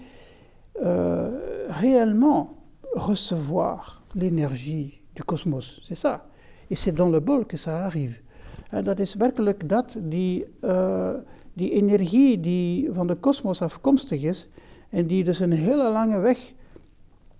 euh, 0.81 1.29
réellement 1.67 2.57
recevoir 2.93 4.03
l'énergie 4.15 5.01
du 5.13 5.23
cosmos 5.23 5.79
C'est 5.83 5.97
ça. 5.97 6.25
Et 6.69 6.75
c'est 6.75 6.95
dans 6.95 7.09
le 7.09 7.19
bol 7.19 7.45
que 7.45 7.57
ça 7.57 7.85
arrive. 7.85 8.21
En 8.69 8.83
dat 8.83 8.99
is 8.99 9.15
werkelijk 9.15 9.69
dat, 9.69 9.95
die, 9.97 10.45
uh, 10.61 11.13
die 11.53 11.71
energie 11.71 12.39
die 12.39 12.89
van 12.93 13.07
de 13.07 13.15
kosmos 13.15 13.61
afkomstig 13.61 14.21
is 14.21 14.47
en 14.89 15.07
die 15.07 15.23
dus 15.23 15.39
een 15.39 15.51
hele 15.51 15.91
lange 15.91 16.19
weg 16.19 16.53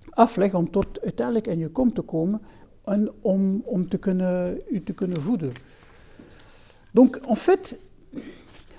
aflegt 0.10 0.54
om 0.54 0.72
tot 0.72 1.02
uiteindelijk 1.02 1.48
in 1.48 1.60
je 1.60 1.69
kom 1.69 1.93
te 1.93 2.02
komen 2.02 2.41
en 2.84 3.12
om, 3.22 3.62
om 3.65 3.89
te 3.89 3.98
kunnen, 3.98 4.62
u 4.69 4.84
te 4.84 4.93
kunnen 4.93 5.22
voeden. 5.22 5.52
Donc 6.91 7.15
en 7.28 7.36
fait, 7.36 7.80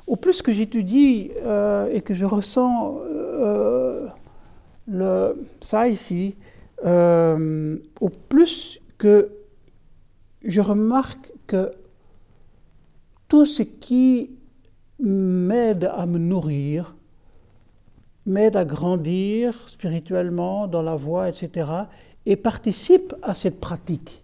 au 0.06 0.16
plus 0.16 0.42
que 0.42 0.52
j'étudie 0.52 1.30
euh, 1.44 1.94
et 1.94 2.00
que 2.00 2.14
je 2.14 2.24
ressens 2.24 2.98
euh, 3.04 4.08
le, 4.86 5.36
ça 5.60 5.88
ici, 5.88 6.34
euh, 6.84 7.76
au 8.00 8.10
plus 8.28 8.80
que 8.98 9.30
je 10.42 10.60
remarque 10.60 11.32
que 11.46 11.72
tout 13.28 13.46
ce 13.46 13.62
qui 13.62 14.30
m'aide 15.00 15.84
à 15.84 16.06
me 16.06 16.18
nourrir, 16.18 16.94
m'aide 18.24 18.56
à 18.56 18.64
grandir 18.64 19.68
spirituellement 19.68 20.66
dans 20.66 20.82
la 20.82 20.96
voie, 20.96 21.28
etc. 21.28 21.66
Et 22.26 22.36
participe 22.36 23.14
à 23.22 23.34
cette 23.34 23.60
pratique. 23.60 24.22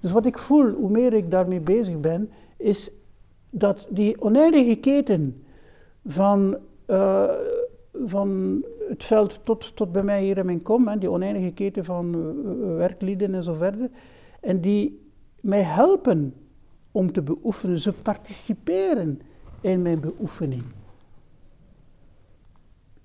Dus 0.00 0.12
wat 0.12 0.26
ik 0.26 0.38
voel, 0.38 0.70
hoe 0.70 0.90
meer 0.90 1.12
ik 1.12 1.30
daarmee 1.30 1.60
bezig 1.60 2.00
ben, 2.00 2.30
is 2.56 2.90
dat 3.50 3.86
die 3.90 4.20
oneindige 4.20 4.76
keten 4.76 5.42
van, 6.06 6.56
uh, 6.86 7.30
van 7.92 8.62
het 8.88 9.04
veld 9.04 9.40
tot, 9.44 9.76
tot 9.76 9.92
bij 9.92 10.02
mij 10.02 10.22
hier 10.22 10.38
in 10.38 10.46
mijn 10.46 10.62
kom, 10.62 10.88
hè, 10.88 10.98
die 10.98 11.10
oneindige 11.10 11.52
keten 11.52 11.84
van 11.84 12.14
uh, 12.14 12.76
werklieden 12.76 13.34
en 13.34 13.42
zo 13.44 13.52
verder, 13.52 13.88
en 14.40 14.60
die 14.60 15.00
mij 15.40 15.62
helpen 15.62 16.34
om 16.92 17.12
te 17.12 17.22
beoefenen, 17.22 17.80
ze 17.80 17.92
participeren 17.92 19.20
in 19.60 19.82
mijn 19.82 20.00
beoefening. 20.00 20.64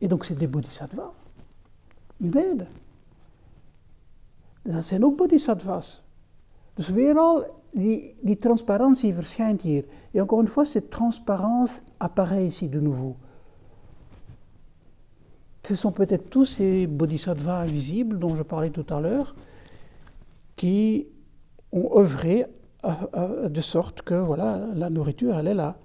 En 0.01 0.07
donc 0.07 0.25
c'est 0.25 0.39
des 0.39 0.49
bodhisattvas. 0.49 1.11
Beide. 2.17 2.67
Dat 4.61 4.85
zijn 4.85 5.05
ook 5.05 5.17
bodhisattvas. 5.17 6.01
Dus 6.73 6.89
weer. 6.89 7.15
Et 7.77 8.15
encore 10.21 10.41
une 10.41 10.47
fois, 10.47 10.65
cette 10.65 10.89
transparence 10.89 11.81
apparaît 11.99 12.47
ici 12.47 12.69
de 12.69 12.79
nouveau. 12.79 13.17
Ce 15.63 15.75
sont 15.75 15.91
peut-être 15.91 16.29
tous 16.29 16.45
ces 16.45 16.87
bodhisattvas 16.87 17.63
invisibles 17.63 18.17
dont 18.17 18.35
je 18.35 18.43
parlais 18.43 18.69
tout 18.69 18.85
à 18.93 19.01
l'heure 19.01 19.35
qui 20.55 21.07
ont 21.73 21.97
œuvré 21.97 22.45
de 23.49 23.61
sorte 23.61 24.03
que 24.03 24.13
voilà, 24.13 24.69
la 24.73 24.89
nourriture, 24.89 25.35
elle 25.37 25.47
est 25.47 25.53
là. 25.53 25.75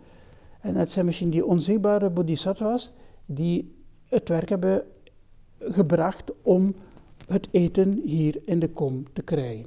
En 0.60 0.74
het 0.74 0.90
zijn 0.90 1.04
misschien 1.04 1.30
die 1.30 1.46
onzichtbare 1.46 2.10
bodhisattvas 2.10 2.92
die 3.26 3.74
het 4.08 4.28
werk 4.28 4.48
hebben 4.48 4.84
gebracht 5.58 6.24
om 6.42 6.74
het 7.26 7.48
eten 7.50 8.02
hier 8.04 8.40
in 8.44 8.58
de 8.58 8.68
kom 8.68 9.04
te 9.12 9.22
krijgen. 9.22 9.66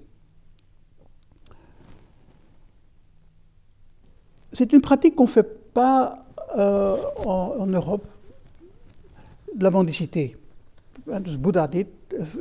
C'est 4.52 4.72
une 4.72 4.82
pratique 4.82 5.16
qu'on 5.16 5.26
ne 5.26 5.32
fait 5.32 5.72
pas 5.72 6.12
euh, 6.56 6.98
en, 7.26 7.56
en, 7.60 7.74
Europe, 7.74 8.06
de 9.54 9.64
la 9.64 9.70
mendicité. 9.70 10.36
Dus 11.22 11.40
Boeddha 11.40 11.68
deed, 11.68 11.88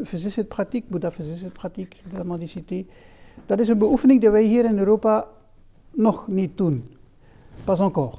faisait 0.04 0.30
cette 0.30 0.48
pratique, 0.48 0.90
Boeddha 0.90 1.10
faisait 1.10 1.36
cette 1.36 1.54
pratique 1.54 2.02
de 2.10 2.18
la 2.18 2.24
mendicité. 2.24 2.84
Dat 3.46 3.58
is 3.58 3.68
een 3.68 3.78
beoefening 3.78 4.20
die 4.20 4.30
wij 4.30 4.42
hier 4.42 4.64
in 4.64 4.78
Europa 4.78 5.26
nog 5.90 6.28
niet 6.28 6.56
doen. 6.56 6.86
Pas 7.64 7.80
encore. 7.80 8.18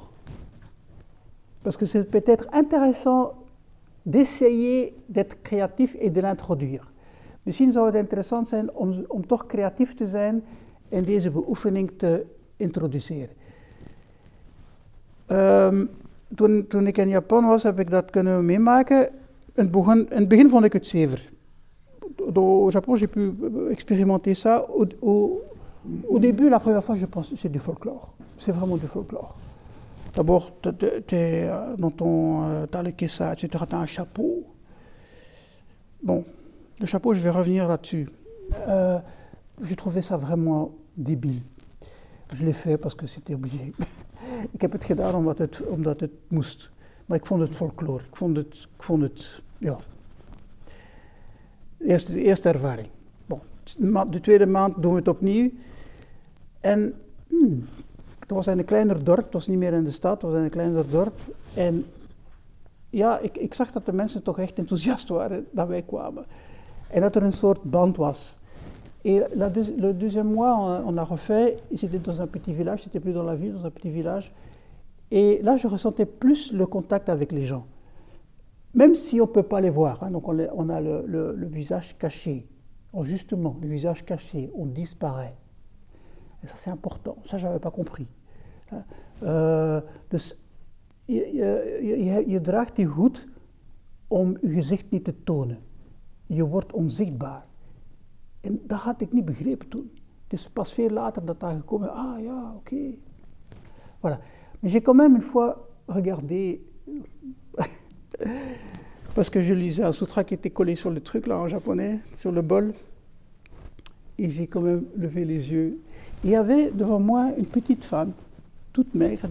Parce 1.64 1.78
que 1.78 1.86
c'est 1.86 2.10
peut-être 2.10 2.46
intéressant 2.52 3.32
d'essayer 4.02 4.92
d'être 5.06 5.40
créatif 5.42 5.96
et 5.98 6.10
de 6.10 6.20
l'introduire. 6.20 6.92
Misschien 7.42 7.72
zou 7.72 7.86
het 7.86 7.94
interessant 7.94 8.48
zijn 8.48 8.72
om, 8.72 9.04
om 9.08 9.26
toch 9.26 9.46
creatief 9.46 9.94
te 9.94 10.06
zijn 10.06 10.44
en 10.88 11.04
deze 11.04 11.30
beoefening 11.30 11.90
te 11.96 12.26
introduceren. 12.56 13.34
Um, 15.26 15.90
toen, 16.34 16.66
toen 16.68 16.86
ik 16.86 16.98
in 16.98 17.08
Japan 17.08 17.46
was, 17.46 17.62
heb 17.62 17.80
ik 17.80 17.90
dat 17.90 18.10
kunnen 18.10 18.44
meemaken. 18.44 19.08
In 19.54 19.62
het 19.62 19.70
begin, 19.70 20.10
in 20.10 20.18
het 20.18 20.28
begin 20.28 20.48
vond 20.48 20.64
ik 20.64 20.72
het 20.72 20.86
zever. 20.86 21.32
Au 22.34 22.70
Japon, 22.70 22.96
j'ai 22.96 23.08
pu 23.08 23.34
expérimenter 23.70 24.34
ça. 24.36 24.64
Au, 24.68 24.86
au, 25.00 25.42
au 26.06 26.18
début, 26.18 26.48
la 26.48 26.58
première 26.58 26.84
fois, 26.84 26.96
je 26.96 27.06
pense 27.06 27.34
c'est 27.34 27.52
du 27.52 27.58
folklore. 27.58 28.14
C'est 28.36 28.54
vraiment 28.54 28.80
du 28.80 28.86
folklore. 28.86 29.36
D'abord, 30.14 30.52
tu 30.60 31.14
es 31.14 31.48
dans 31.78 31.90
ton 31.90 32.66
as 32.72 32.82
le 32.82 32.88
etc., 32.88 33.34
tu 33.36 33.48
as 33.52 33.76
un 33.76 33.86
chapeau. 33.86 34.44
Bon, 36.02 36.24
le 36.78 36.86
chapeau, 36.86 37.14
je 37.14 37.20
vais 37.20 37.30
revenir 37.30 37.66
là-dessus. 37.66 38.08
Euh, 38.68 38.98
J'ai 39.62 39.76
trouvé 39.76 40.02
ça 40.02 40.16
vraiment 40.16 40.72
débile. 40.96 41.40
Je 42.32 42.44
l'ai 42.44 42.52
fait 42.52 42.76
parce 42.76 42.94
que 42.94 43.06
c'était 43.06 43.34
obligé. 43.34 43.72
ik 44.54 44.60
heb 44.60 44.72
het 44.72 44.84
gedaan 44.84 45.14
omdat 45.14 45.38
het, 45.38 45.62
omdat 45.66 46.00
het 46.00 46.10
moest. 46.28 46.70
Maar 47.06 47.18
ik 47.18 47.26
vond 47.26 47.40
het 47.40 47.56
folklore. 47.56 48.02
Ik 48.10 48.16
vond 48.16 48.36
het, 48.36 48.68
ik 48.76 48.82
vond 48.82 49.02
het 49.02 49.42
ja. 49.58 49.78
De 51.76 51.86
eerste, 51.86 52.22
eerste 52.22 52.48
ervaring. 52.48 52.88
Bon. 53.26 53.40
De 54.10 54.20
tweede 54.20 54.46
maand 54.46 54.82
doen 54.82 54.92
we 54.92 54.98
het 54.98 55.08
opnieuw. 55.08 55.50
En 56.60 56.94
hmm, 57.28 57.66
het 58.24 58.30
was 58.30 58.46
in 58.46 58.58
een 58.58 58.64
kleiner 58.64 59.04
dorp, 59.04 59.24
het 59.24 59.32
was 59.32 59.46
niet 59.46 59.58
meer 59.58 59.72
in 59.72 59.84
de 59.84 59.90
stad, 59.90 60.22
het 60.22 60.30
was 60.30 60.40
een 60.40 60.50
kleiner 60.50 60.90
dorp. 60.90 61.20
En 61.54 61.84
ja, 62.90 63.18
ik, 63.18 63.36
ik 63.36 63.54
zag 63.54 63.72
dat 63.72 63.86
de 63.86 63.92
mensen 63.92 64.22
toch 64.22 64.38
echt 64.38 64.58
enthousiast 64.58 65.08
waren 65.08 65.46
dat 65.50 65.68
wij 65.68 65.82
kwamen. 65.82 66.24
En 66.88 67.00
dat 67.00 67.16
er 67.16 67.22
een 67.22 67.32
soort 67.32 67.62
band 67.62 67.96
was. 67.96 68.36
Et 69.04 69.22
le 69.76 69.92
deuxième 69.92 70.32
mois, 70.32 70.82
on, 70.86 70.96
a 70.96 71.04
refait, 71.04 71.58
c'était 71.74 71.98
dans 71.98 72.20
un 72.20 72.26
petit 72.26 72.54
village, 72.54 72.84
c'était 72.84 73.00
plus 73.00 73.12
dans 73.12 73.26
la 73.26 73.34
ville, 73.34 73.52
dans 73.52 73.66
un 73.66 73.70
petit 73.70 73.90
village. 73.90 74.32
Et 75.10 75.42
là, 75.42 75.56
je 75.56 75.68
ressentais 75.68 76.06
plus 76.06 76.52
le 76.52 76.64
contact 76.64 77.10
avec 77.10 77.30
les 77.30 77.44
gens. 77.44 77.66
Même 78.72 78.96
si 78.96 79.20
on 79.20 79.26
ne 79.26 79.30
peut 79.30 79.42
pas 79.42 79.60
les 79.60 79.68
voir, 79.68 80.02
hein, 80.02 80.10
donc 80.10 80.26
on, 80.26 80.38
on 80.54 80.68
a 80.70 80.80
le, 80.80 81.04
le, 81.06 81.34
le, 81.34 81.46
visage 81.46 81.96
caché. 81.98 82.46
Oh, 82.94 83.04
justement, 83.04 83.58
le 83.60 83.68
visage 83.68 84.06
caché, 84.06 84.50
on 84.54 84.64
disparaît. 84.64 85.34
En 86.44 86.46
ça, 86.46 86.56
c'est 86.56 86.70
important. 86.70 87.16
Ça, 87.24 87.38
je 87.38 87.46
n'avais 87.46 87.58
pas 87.58 87.70
compris. 87.70 88.06
Uh, 89.22 89.80
dus 90.10 90.36
je, 91.04 91.32
je, 91.82 92.24
je, 92.26 92.40
draagt 92.40 92.76
die 92.76 92.86
hoed 92.86 93.26
om 94.08 94.36
je 94.40 94.48
gezicht 94.48 94.90
niet 94.90 95.04
te 95.04 95.22
tonen. 95.24 95.58
Je 96.26 96.46
wordt 96.46 96.72
onzichtbaar. 96.72 97.46
En 98.40 98.60
dat 98.66 98.78
had 98.78 99.00
ik 99.00 99.12
niet 99.12 99.24
begrepen 99.24 99.68
toen. 99.68 99.90
Het 100.24 100.32
is 100.32 100.48
pas 100.48 100.72
veel 100.72 100.90
later 100.90 101.24
dat 101.24 101.40
daar 101.40 101.54
gekomen 101.54 101.92
Ah 101.92 102.22
ja, 102.22 102.52
oké. 102.56 102.74
Okay. 102.74 102.98
Voilà. 103.98 104.18
Mais 104.60 104.72
j'ai 104.72 104.82
quand 104.82 104.96
même 104.96 105.14
une 105.14 105.22
fois 105.22 105.68
regardé, 105.86 106.60
parce 109.14 109.30
que 109.30 109.42
je 109.42 109.54
lisais 109.54 109.84
un 109.84 109.92
sutra 109.92 110.24
qui 110.24 110.34
était 110.34 110.52
collé 110.52 110.74
sur 110.74 110.90
le 110.90 111.00
truc 111.00 111.26
là 111.26 111.38
en 111.38 111.48
japonais, 111.48 112.00
sur 112.14 112.32
le 112.32 112.42
bol, 112.42 112.74
et 114.18 114.30
j'ai 114.30 114.46
quand 114.46 114.60
même 114.60 114.84
levé 114.96 115.24
les 115.24 115.50
yeux. 115.50 115.78
Il 116.22 116.30
y 116.30 116.36
avait 116.36 116.70
devant 116.70 117.00
moi 117.00 117.30
une 117.36 117.46
petite 117.46 117.84
femme, 117.84 118.12
toute 118.72 118.94
maigre, 118.94 119.26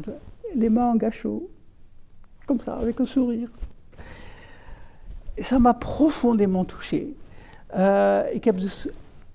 les 0.56 0.70
mains 0.70 0.92
en 0.92 0.96
gâchot, 0.96 1.50
comme 2.46 2.60
ça, 2.60 2.76
avec 2.76 3.00
un 3.00 3.06
sourire. 3.06 3.50
Et 5.38 5.44
ça 5.44 5.58
m'a 5.60 5.74
profondément 5.74 6.66
touché. 6.66 7.16
Uh, 7.76 8.24
ik 8.34 8.44
heb 8.44 8.60
dus 8.60 8.88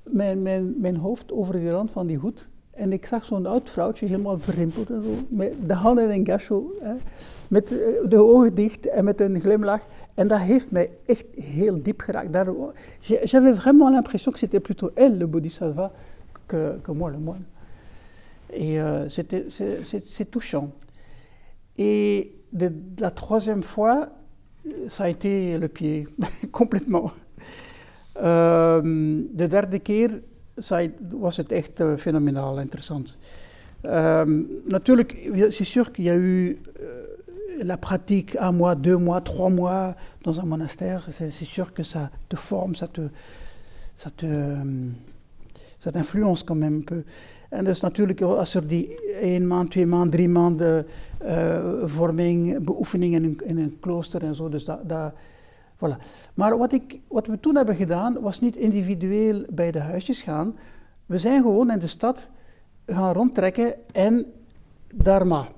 mijn, 0.02 0.42
mijn, 0.42 0.74
mijn 0.80 1.00
over 1.32 1.52
de 1.52 1.70
rand 1.70 1.90
van 1.90 2.06
die 2.06 2.16
hoed 2.16 2.46
en 2.78 2.92
ik 2.92 3.06
zag 3.06 3.24
zo'n 3.24 3.46
oud 3.46 3.70
vrouwtje 3.70 4.06
helemaal 4.06 4.38
verrimpeld 4.38 4.90
en 4.90 5.02
zo, 5.02 5.26
met 5.28 5.52
de 5.66 5.74
handen 5.74 6.10
in 6.10 6.26
een 6.26 6.70
hè, 6.80 6.94
met 7.48 7.68
de 8.08 8.22
ogen 8.22 8.54
dicht 8.54 8.86
en 8.86 9.04
met 9.04 9.20
een 9.20 9.40
glimlach. 9.40 9.86
En 10.14 10.28
dat 10.28 10.38
heeft 10.38 10.70
mij 10.70 10.90
echt 11.06 11.24
heel 11.34 11.82
diep 11.82 12.00
geraakt. 12.00 12.32
J'avais 13.00 13.56
vraiment 13.58 13.90
l'impression 13.90 14.32
que 14.32 14.38
c'était 14.38 14.60
plutôt 14.60 14.90
elle, 14.94 15.16
le 15.16 15.26
bodhisattva, 15.26 15.92
que, 16.46 16.78
que 16.82 16.92
moi, 16.92 17.10
le 17.10 17.18
moine. 17.18 17.44
Et 18.50 18.80
euh, 18.80 19.08
c'est 19.08 20.30
touchant. 20.30 20.70
Et 21.76 22.32
de, 22.50 22.68
de 22.68 23.02
la 23.02 23.10
troisième 23.10 23.62
fois, 23.62 24.08
ça 24.88 25.04
a 25.04 25.08
été 25.08 25.58
le 25.58 25.68
pied, 25.68 26.06
complètement. 26.50 27.12
Um, 28.20 29.28
de 29.32 29.46
derde 29.46 29.78
keer 29.78 30.22
was 31.10 31.36
het 31.36 31.52
echt 31.52 31.80
uh, 31.80 31.96
phénoménal 31.96 32.60
interessant. 32.60 33.16
Um, 33.82 34.46
natuurlijk, 34.64 35.30
c'est 35.50 35.64
sûr 35.64 35.92
qu'il 35.92 36.04
y 36.04 36.10
a 36.10 36.16
eu 36.16 36.58
euh, 36.80 37.62
la 37.62 37.76
pratique 37.76 38.36
un 38.36 38.52
mois, 38.52 38.74
deux 38.74 38.96
mois, 38.96 39.20
trois 39.20 39.50
mois 39.50 39.94
dans 40.22 40.40
un 40.40 40.44
monastère. 40.44 41.06
C'est 41.10 41.44
sûr 41.44 41.72
que 41.72 41.82
ça 41.82 42.10
te 42.28 42.36
forme, 42.36 42.74
ça 42.74 42.88
te, 42.88 43.08
ça 43.96 44.10
te, 44.10 44.26
um, 44.26 44.94
ça 45.78 45.92
t'influence 45.92 46.42
quand 46.42 46.56
même 46.56 46.78
un 46.78 46.84
peu. 46.84 47.04
En 47.50 47.64
dus 47.64 47.80
natuurlijk, 47.80 48.20
als 48.22 48.54
er 48.54 48.66
die 48.66 48.98
één 49.20 49.46
maand, 49.46 49.70
twee 49.70 49.86
maand, 49.86 50.12
drie 50.12 50.28
maanden 50.28 50.86
uh, 51.24 51.86
vorming, 51.86 52.64
beoefening 52.64 53.14
in 53.14 53.40
in 53.44 53.58
een 53.58 53.76
klooster 53.80 54.22
en 54.22 54.34
zo, 54.34 54.48
dus 54.48 54.64
dat, 54.64 54.88
dat 54.88 55.12
Voilà. 55.78 55.96
Maar 56.34 56.58
wat, 56.58 56.72
ik, 56.72 57.00
wat 57.08 57.26
we 57.26 57.40
toen 57.40 57.56
hebben 57.56 57.74
gedaan, 57.74 58.20
was 58.20 58.40
niet 58.40 58.56
individueel 58.56 59.44
bij 59.52 59.70
de 59.70 59.80
huisjes 59.80 60.22
gaan. 60.22 60.56
We 61.06 61.18
zijn 61.18 61.42
gewoon 61.42 61.70
in 61.70 61.78
de 61.78 61.86
stad 61.86 62.28
gaan 62.86 63.12
rondtrekken 63.12 63.74
en 63.92 64.26
dharma. 64.94 65.48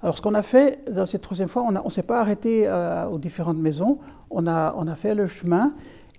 Alors, 0.00 0.16
ce 0.16 0.20
qu'on 0.20 0.34
a 0.34 0.42
fait 0.42 0.80
dans 0.90 1.06
cette 1.06 1.22
troisième 1.22 1.48
fois, 1.48 1.62
on 1.62 1.72
ne 1.72 1.90
s'est 1.90 2.02
pas 2.02 2.20
arrêté 2.20 2.66
euh, 2.66 3.08
aux 3.08 3.18
différentes 3.18 3.58
maisons. 3.58 3.98
On 4.28 4.46
a, 4.46 4.74
on 4.76 4.86
a 4.88 4.94
fait 4.94 5.14
le 5.14 5.26
chemin 5.28 5.72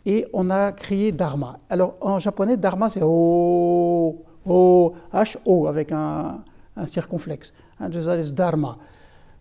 et 0.06 0.26
on 0.34 0.50
a 0.50 0.72
crié 0.72 1.12
Dharma. 1.12 1.60
Alors, 1.70 1.96
en 2.02 2.20
japonais, 2.20 2.58
Dharma, 2.58 2.90
c'est 2.90 3.04
O, 3.04 4.24
O, 4.46 4.94
H-O, 5.14 5.68
avec 5.68 5.92
un, 5.92 6.44
un 6.76 6.88
circonflexe. 6.88 7.54
Hein, 7.80 7.90
dus 7.90 8.06
dat 8.06 8.18
is 8.18 8.32
Dharma. 8.34 8.78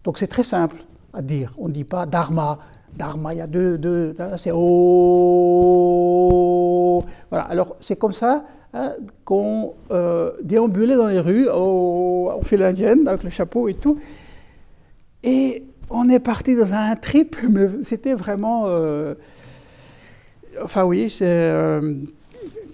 Donc, 0.02 0.18
c'est 0.18 0.28
très 0.28 0.44
simple 0.44 0.84
à 1.12 1.22
dire. 1.22 1.52
On 1.58 1.68
ne 1.68 1.72
dit 1.72 1.84
pas 1.84 2.06
Dharma. 2.06 2.58
Dharma, 2.96 3.34
il 3.34 3.38
y 3.38 3.40
a 3.40 3.46
deux, 3.46 3.78
deux 3.78 4.14
c'est 4.36 4.50
O. 4.52 4.62
Voilà, 7.30 7.44
alors 7.44 7.76
c'est 7.80 7.96
comme 7.96 8.12
ça 8.12 8.44
hein, 8.74 8.92
qu'on 9.24 9.72
euh, 9.90 10.32
déambulait 10.42 10.96
dans 10.96 11.06
les 11.06 11.20
rues, 11.20 11.48
on 11.48 12.42
fait 12.42 12.58
l'indienne 12.58 13.08
avec 13.08 13.22
le 13.22 13.30
chapeau 13.30 13.68
et 13.68 13.74
tout. 13.74 13.98
Et 15.22 15.64
on 15.88 16.08
est 16.08 16.20
parti 16.20 16.56
dans 16.56 16.72
un 16.72 16.96
trip, 16.96 17.36
mais 17.48 17.68
c'était 17.82 18.14
vraiment. 18.14 18.64
Euh, 18.66 19.14
enfin, 20.62 20.84
oui, 20.84 21.08
c'est 21.10 21.24
euh, 21.26 21.94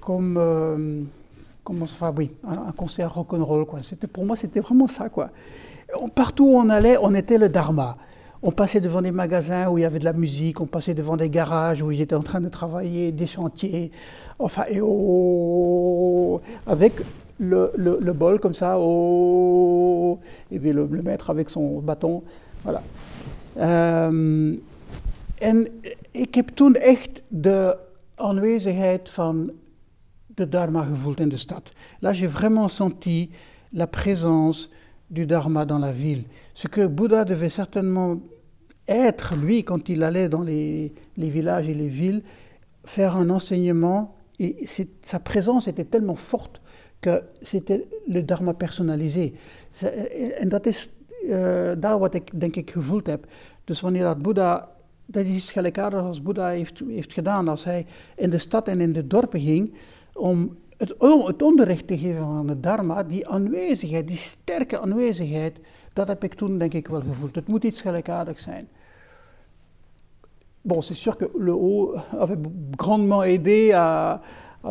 comme. 0.01 1.07
Comment, 1.63 1.85
enfin, 1.85 2.15
oui, 2.17 2.31
un, 2.49 2.73
concert 2.73 3.13
rock'n'roll, 3.13 3.67
quoi. 3.67 3.81
Pour 4.11 4.25
moi, 4.25 4.37
c'était 4.37 4.61
vraiment 4.61 4.87
ça, 4.87 5.11
quoi. 5.11 5.29
partout 6.15 6.47
où 6.47 6.57
on 6.57 6.71
allait, 6.71 6.97
on 6.99 7.15
était 7.15 7.37
le 7.37 7.51
Dharma. 7.51 7.99
On 8.43 8.53
passait 8.53 8.81
devant 8.81 9.03
des 9.03 9.11
magasins 9.11 9.69
où 9.69 9.79
il 9.79 9.83
y 9.83 9.85
avait 9.85 9.99
de 9.99 10.05
la 10.05 10.13
musique, 10.13 10.61
on 10.61 10.67
passait 10.67 10.95
devant 10.95 11.17
des 11.17 11.29
garages 11.29 11.83
où 11.83 11.91
ils 11.91 12.01
étaient 12.01 12.15
en 12.15 12.23
train 12.23 12.41
de 12.41 12.49
travailler, 12.49 13.11
des 13.11 13.27
chantiers, 13.27 13.91
enfin, 14.39 14.65
et 14.69 14.81
oh, 14.81 16.41
avec 16.67 16.95
le, 17.39 18.13
bol 18.13 18.39
comme 18.39 18.55
ça, 18.55 18.77
oh, 18.79 20.19
et 20.51 20.59
puis 20.59 20.73
le, 20.73 20.87
maître 20.87 21.31
avec 21.31 21.51
son 21.51 21.81
bâton, 21.81 22.23
voilà. 22.65 22.83
Um, 23.57 24.59
de 30.39 30.45
Dharma 30.45 30.85
gevoeld 30.85 31.21
in 31.21 31.27
de. 31.27 31.37
Là, 32.01 32.13
j'ai 32.13 32.27
vraiment 32.27 32.69
senti 32.69 33.31
la 33.73 33.87
présence 33.87 34.71
du 35.11 35.27
Dharma 35.27 35.65
dans 35.65 35.79
la 35.79 35.93
ville. 35.93 36.25
Ce 36.55 36.69
que 36.69 36.87
Bouddha 36.87 37.25
devait 37.25 37.49
certainement 37.49 38.21
être, 38.87 39.37
lui, 39.37 39.65
quand 39.65 39.89
il 39.89 40.03
allait 40.03 40.29
dans 40.29 40.43
les, 40.43 40.93
villages 41.17 41.69
et 41.69 41.75
les 41.75 41.89
villes, 41.89 42.23
faire 42.85 43.17
un 43.17 43.31
enseignement, 43.31 44.17
et 44.39 44.67
sa 45.03 45.19
présence 45.19 45.67
était 45.67 45.85
tellement 45.85 46.15
forte 46.15 46.61
que 47.01 47.23
c'était 47.43 47.87
le 48.07 48.23
dharma 48.23 48.55
personnalisé. 48.55 49.35
En 50.41 50.49
dat 50.49 50.67
is 50.67 50.89
uh, 51.25 51.73
daar 51.79 51.99
wat 51.99 52.15
ik 52.15 52.41
denk 52.41 52.57
ik 52.57 52.71
gevoeld 52.71 53.07
heb. 53.07 53.27
Dus 53.65 53.81
wanneer 53.81 54.03
dat 54.03 54.23
Boeddha, 54.23 54.69
dat 55.07 55.25
is 55.25 55.51
gelijkaardig 55.51 56.01
als 56.01 56.23
Boeddha 56.23 56.49
heeft, 56.49 56.83
heeft 56.89 57.13
gedaan. 57.13 57.49
Als 57.49 57.65
hij 57.65 57.87
in 58.17 58.31
de 58.31 58.39
stad 58.39 58.69
en 58.69 58.81
in 58.81 58.93
de 58.93 59.07
dorpen 59.07 59.41
ging 59.41 59.75
om 60.13 60.57
het, 60.79 62.63
dharma, 62.63 63.03
die 63.03 63.29
aanwezigheid, 63.29 64.07
die 64.07 64.17
sterke 64.17 64.81
aanwezigheid, 64.81 65.57
dat 65.93 66.09
heb 66.09 66.25
ik 66.25 66.35
toen 66.35 66.59
denk 66.59 66.75
ik. 66.75 66.89
Bon, 70.63 70.83
c'est 70.83 70.95
sûr 70.95 71.17
que 71.17 71.31
le 71.39 71.53
haut 71.53 71.95
avait 72.19 72.39
grandement 72.77 73.23
aidé 73.23 73.73
à, 73.73 74.21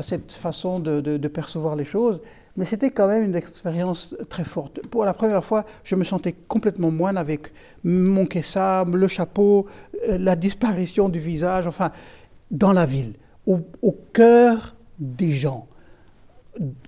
cette 0.02 0.32
façon 0.32 0.80
de, 0.80 1.28
percevoir 1.28 1.76
les 1.76 1.86
choses, 1.86 2.20
mais 2.56 2.66
c'était 2.66 2.92
quand 2.92 3.08
même 3.08 3.24
une 3.24 3.36
expérience 3.36 4.16
très 4.30 4.44
forte. 4.44 4.80
Pour 4.88 5.06
la 5.06 5.14
première 5.14 5.44
fois, 5.44 5.66
je 5.84 5.96
me 5.96 6.04
sentais 6.04 6.34
complètement 6.48 6.92
moine 6.92 7.18
avec 7.18 7.52
mon 7.84 8.26
kessam, 8.26 8.96
le 8.96 9.08
chapeau, 9.08 9.66
euh, 10.08 10.18
la 10.18 10.36
disparition 10.36 11.10
du 11.10 11.20
visage, 11.20 11.68
enfin, 11.68 11.92
dans 12.52 12.74
la 12.74 12.86
ville, 12.86 13.14
au 13.46 13.92
cœur 14.14 14.76
des 15.00 15.32
gens 15.32 15.68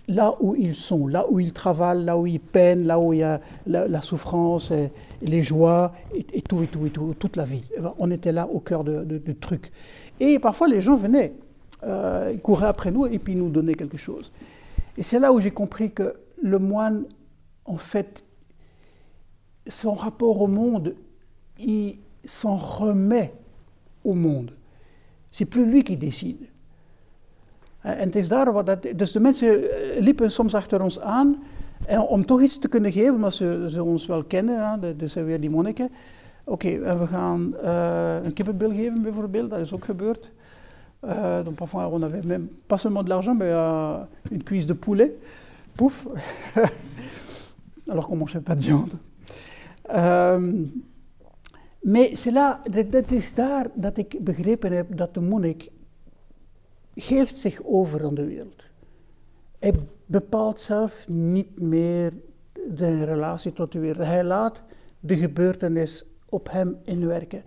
là 0.08 0.36
où 0.40 0.56
ils 0.56 0.76
sont, 0.76 1.08
là 1.08 1.26
où 1.30 1.40
ils 1.40 1.54
travaillent, 1.54 2.04
là 2.04 2.18
où 2.18 2.26
ils 2.26 2.40
peinent, 2.40 2.86
là 2.86 3.00
où 3.00 3.14
il 3.14 3.20
y 3.20 3.24
a 3.24 3.40
la, 3.66 4.02
souffrance, 4.02 4.72
et, 4.72 4.92
les 5.22 5.44
joies, 5.44 5.94
et, 6.14 6.42
tout, 6.42 6.64
et 6.64 6.68
tout, 6.68 6.86
et 6.86 6.90
tout, 6.90 7.16
toute 7.18 7.36
la 7.36 7.46
ville. 7.46 7.66
Eh 7.78 7.82
ben, 7.82 7.94
on 7.98 8.12
était 8.12 8.32
là 8.32 8.48
au 8.48 8.60
cœur 8.60 8.84
du 8.84 9.36
truc. 9.36 9.72
Et 10.20 10.40
parfois, 10.40 10.68
les 10.68 10.82
gens 10.82 10.96
venaient, 10.96 11.34
euh, 11.84 12.32
ils 12.34 12.42
couraient 12.42 12.68
après 12.68 12.92
nous 12.92 13.06
et 13.06 13.20
puis 13.20 13.36
nous 13.36 13.50
donnaient 13.50 13.76
quelque 13.76 13.98
chose. 13.98 14.32
Et 14.98 15.04
c'est 15.04 15.20
là 15.20 15.32
où 15.32 15.40
j'ai 15.40 15.52
compris 15.52 15.92
que 15.92 16.14
le 16.42 16.60
moine, 16.60 17.06
en 17.66 17.78
fait, 17.78 18.24
son 19.68 19.94
rapport 19.94 20.42
au 20.42 20.48
monde, 20.48 20.96
il 21.60 22.00
s'en 22.26 22.58
remet 22.58 23.34
au 24.04 24.14
monde. 24.14 24.52
C'est 25.32 25.46
plus 25.46 25.66
lui 25.66 25.84
qui 25.84 25.96
décide. 25.96 26.48
En 27.82 28.00
het 28.00 28.16
is 28.16 28.28
daar 28.28 28.54
wat 28.54 28.66
dat. 28.66 28.88
Dus 28.96 29.12
de 29.12 29.20
mensen 29.20 29.62
liepen 30.00 30.32
soms 30.32 30.56
achter 30.56 30.82
ons 30.82 31.00
aan. 31.00 31.44
En 31.86 32.02
om 32.02 32.26
toch 32.26 32.42
iets 32.42 32.60
te 32.60 32.68
kunnen 32.68 32.92
geven, 32.92 33.16
omdat 33.16 33.34
ze, 33.34 33.66
ze 33.70 33.84
ons 33.84 34.06
wel 34.06 34.24
kennen, 34.24 34.70
hè, 34.70 34.96
dus 34.96 35.12
zijn 35.12 35.26
weer 35.26 35.40
die 35.40 35.50
monniken. 35.50 35.90
Oké, 36.44 36.98
we 36.98 37.08
gaan 37.08 37.56
uh, 37.64 38.16
een 38.24 38.34
kippenbil 38.34 38.72
geven 38.72 39.02
bijvoorbeeld, 39.02 39.50
dat 39.50 39.60
is 39.60 39.74
ook 39.74 39.86
gebeurd. 39.86 40.32
Euh, 41.02 41.44
donc 41.44 41.56
parfois 41.56 41.88
on 41.88 42.04
avait 42.04 42.22
même 42.22 42.50
pas 42.68 42.78
seulement 42.78 43.04
de 43.04 43.10
l'argent, 43.10 43.34
mais 43.34 43.52
euh, 43.52 44.04
une 44.32 44.44
cuisse 44.44 44.68
de 44.68 44.74
poulet, 44.74 45.16
pouf, 45.78 46.08
alors 47.90 48.08
qu'on 48.08 48.18
mangeait 48.18 48.42
pas 48.42 48.56
de 48.56 48.62
viande. 48.62 48.98
Euh, 49.94 50.66
mais 51.84 52.16
c'est 52.16 52.32
là, 52.32 52.62
dat 52.70 53.12
is 53.12 53.34
daar 53.34 53.68
dat 53.74 53.98
ik 53.98 54.24
begrepen 54.24 54.72
heb 54.72 54.98
dat 54.98 55.14
de 55.14 55.22
monnik 55.22 55.72
geeft 57.02 57.40
zich 57.40 57.64
over 57.64 58.04
aan 58.04 58.16
de 58.16 58.26
wereld. 58.26 58.64
Hij 59.60 59.74
bepaalt 60.06 60.60
zelf 60.60 61.08
niet 61.08 61.60
meer 61.60 62.14
zijn 62.76 63.06
relatie 63.06 63.54
tot 63.54 63.72
de 63.72 63.80
wereld. 63.80 64.06
Hij 64.06 64.24
laat 64.24 64.62
de 65.00 65.18
gebeurtenis 65.18 66.06
op 66.30 66.50
hem 66.52 66.78
inwerken. 66.84 67.44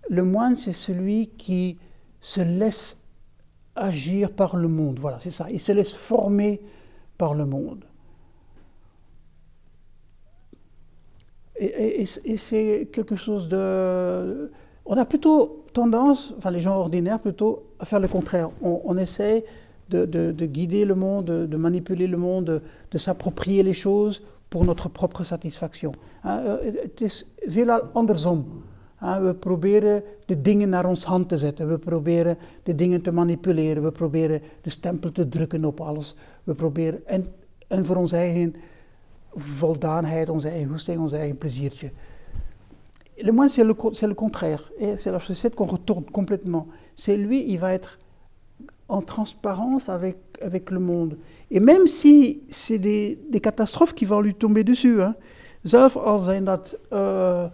Le 0.00 0.22
moine, 0.22 0.56
c'est 0.56 0.76
celui 0.76 1.30
qui 1.36 1.78
se 2.20 2.44
laisse 2.44 2.96
agir 3.72 4.32
par 4.32 4.56
le 4.56 4.68
monde. 4.68 5.00
Voilà, 5.00 5.18
c'est 5.18 5.32
ça. 5.32 5.50
Il 5.50 5.60
se 5.60 5.72
laisse 5.72 5.94
former 5.94 6.60
par 7.16 7.34
le 7.34 7.46
monde. 7.46 7.84
Et, 11.56 12.02
et, 12.02 12.08
et 12.24 12.36
c'est 12.36 12.88
quelque 12.90 13.16
chose 13.16 13.48
de... 13.48 14.50
On 14.84 14.96
a 14.96 15.04
plutôt 15.04 15.63
tendance, 15.74 16.32
enfin 16.38 16.50
les 16.50 16.60
gens 16.60 16.76
ordinaires 16.76 17.20
plutôt, 17.20 17.64
à 17.78 17.84
faire 17.84 18.00
le 18.00 18.08
contraire. 18.08 18.48
On, 18.62 18.80
on 18.84 18.96
essaie 18.96 19.44
de, 19.88 20.06
de, 20.06 20.32
de, 20.32 20.46
guider 20.46 20.84
le 20.84 20.94
monde, 20.94 21.26
de, 21.26 21.56
manipuler 21.56 22.06
le 22.06 22.16
monde, 22.16 22.62
de, 22.90 22.98
s'approprier 22.98 23.62
les 23.62 23.74
choses 23.74 24.22
pour 24.48 24.64
notre 24.64 24.88
propre 24.88 25.24
satisfaction. 25.24 25.92
Het 26.22 27.00
is 27.00 27.26
veelal 27.48 27.82
andersom. 27.92 28.62
We 28.98 29.34
proberen 29.34 30.02
de 30.26 30.42
dingen 30.42 30.68
naar 30.68 30.86
ons 30.86 31.04
hand 31.04 31.28
te 31.28 31.38
zetten. 31.38 31.68
We 31.68 31.78
proberen 31.78 32.36
de 32.62 32.74
dingen 32.74 33.02
te 33.02 33.12
manipuleren. 33.12 33.82
We 33.82 33.92
proberen 33.92 34.40
de 34.62 34.70
stempel 34.70 35.12
te 35.12 35.28
drukken 35.28 35.64
op 35.64 35.80
alles. 35.80 36.14
We 36.44 36.54
proberen, 36.54 37.06
en, 37.06 37.26
en 37.68 37.84
voor 37.84 37.96
onze 37.96 38.16
eigen 38.16 38.54
voldaanheid, 39.34 40.28
onze 40.28 40.48
eigen 40.48 40.68
goesting, 40.68 41.00
ons 41.00 41.12
eigen 41.12 41.38
pleziertje. 41.38 41.90
Le 43.22 43.32
moine, 43.32 43.48
c'est 43.48 43.62
le, 43.62 43.74
le, 43.74 44.14
contraire. 44.14 44.72
Et 44.78 44.96
c'est 44.96 45.10
la 45.10 45.20
société 45.20 45.54
qu'on 45.54 45.66
retourne 45.66 46.04
complètement. 46.04 46.66
C'est 46.96 47.16
lui, 47.16 47.44
il 47.48 47.58
va 47.58 47.72
être 47.72 47.98
en 48.88 49.02
transparence 49.02 49.88
avec, 49.88 50.16
avec 50.42 50.70
le 50.70 50.80
monde. 50.80 51.16
Et 51.50 51.60
même 51.60 51.86
si 51.86 52.42
c'est 52.48 52.78
des, 52.78 53.18
des 53.30 53.40
catastrophes 53.40 53.94
qui 53.94 54.04
vont 54.04 54.20
lui 54.20 54.34
tomber 54.34 54.64
dessus. 54.64 55.02
Hein. 55.02 55.14
Zelf 55.62 55.96
al 55.96 56.20
zijn 56.20 56.44
dat 56.44 56.76
uh, 56.92 57.44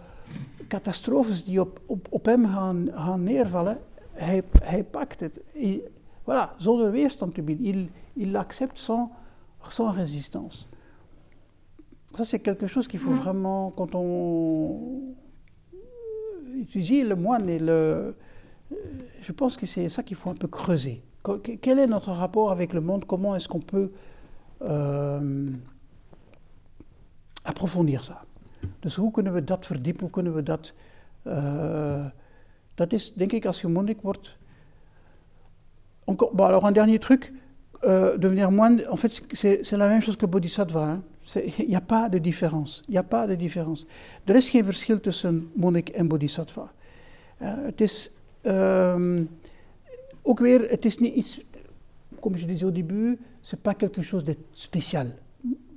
catastrofes 0.67 1.43
die 1.45 1.61
op, 1.61 1.79
op, 1.85 2.07
op 2.09 2.25
hem 2.25 2.45
gaan, 2.45 2.89
gaan 2.93 3.23
neervallen, 3.23 3.79
hij, 4.11 4.43
hij 4.63 4.83
pakt 4.83 5.19
het. 5.19 5.39
Il, 5.53 5.81
voilà, 6.23 6.55
zonder 6.57 6.91
weerstand 6.91 7.33
te 7.33 7.41
bieden. 7.41 7.65
Il, 7.65 7.89
il 8.13 8.35
accepte 8.35 8.77
sans, 8.77 9.09
sans 9.69 9.95
résistance. 9.95 10.67
Ça, 12.13 12.25
c'est 12.25 12.41
quelque 12.41 12.67
chose 12.67 12.87
qu'il 12.87 12.99
faut 12.99 13.13
vraiment, 13.13 13.71
quand 13.71 13.95
on 13.95 15.15
étudie 16.59 17.03
le 17.03 17.15
moine 17.15 17.49
et 17.49 17.59
le. 17.59 18.15
Je 19.21 19.31
pense 19.31 19.57
que 19.57 19.65
c'est 19.65 19.89
ça 19.89 20.03
qu'il 20.03 20.15
faut 20.15 20.29
un 20.29 20.35
peu 20.35 20.47
creuser. 20.47 21.03
Quel 21.61 21.79
est 21.79 21.87
notre 21.87 22.11
rapport 22.11 22.51
avec 22.51 22.73
le 22.73 22.81
monde? 22.81 23.05
Comment 23.05 23.35
est-ce 23.35 23.47
qu'on 23.47 23.59
peut 23.59 23.91
euh, 24.61 25.49
approfondir 27.43 28.03
ça? 28.03 28.25
Dus 28.81 28.95
hoe 28.95 29.11
kunnen 29.11 29.33
we 29.33 29.43
dat 29.43 29.65
verdiepen? 29.67 30.01
Hoe 30.01 30.09
kunnen 30.09 30.33
we 30.33 30.43
dat... 30.43 30.73
Uh, 31.27 32.05
dat 32.75 32.93
is, 32.93 33.13
denk 33.13 33.31
ik, 33.31 33.45
als 33.45 33.63
alors 36.37 36.65
un 36.65 36.71
dernier 36.71 36.99
truc, 36.99 37.33
euh, 37.83 38.17
devenir 38.17 38.51
moine, 38.51 38.83
c'est 39.33 39.71
la 39.71 39.87
même 39.87 40.01
chose 40.01 40.17
que 40.17 40.25
bodhisattva. 40.25 40.83
Hein. 40.83 41.03
Il 41.35 41.67
n'y 41.67 41.75
a 41.75 41.81
pas 41.81 42.09
de 42.09 42.19
différence. 42.19 42.81
Il 42.87 42.91
n'y 42.91 42.97
a 42.97 43.03
pas 43.03 43.27
de 43.27 43.35
différence. 43.35 43.85
Er 44.25 44.35
is 44.35 44.49
geen 44.49 44.65
verschil 44.65 44.99
tussen 44.99 45.51
monnik 45.53 45.89
en 45.89 46.07
bodhisattva. 46.07 46.71
Uh, 47.41 47.53
het 47.63 47.81
is 47.81 48.09
um, 48.41 49.29
ook 50.21 50.39
weer, 50.39 50.69
het 50.69 50.85
is 50.85 50.97
niet 50.97 51.15
iets, 51.15 51.41
comme 52.19 52.37
je 52.37 52.45
disais 52.45 52.63
au 52.63 52.71
début, 52.71 53.17
c'est 53.41 53.61
pas 53.61 53.75
quelque 53.75 54.01
chose 54.01 54.23
de 54.23 54.35
spécial. 54.51 55.07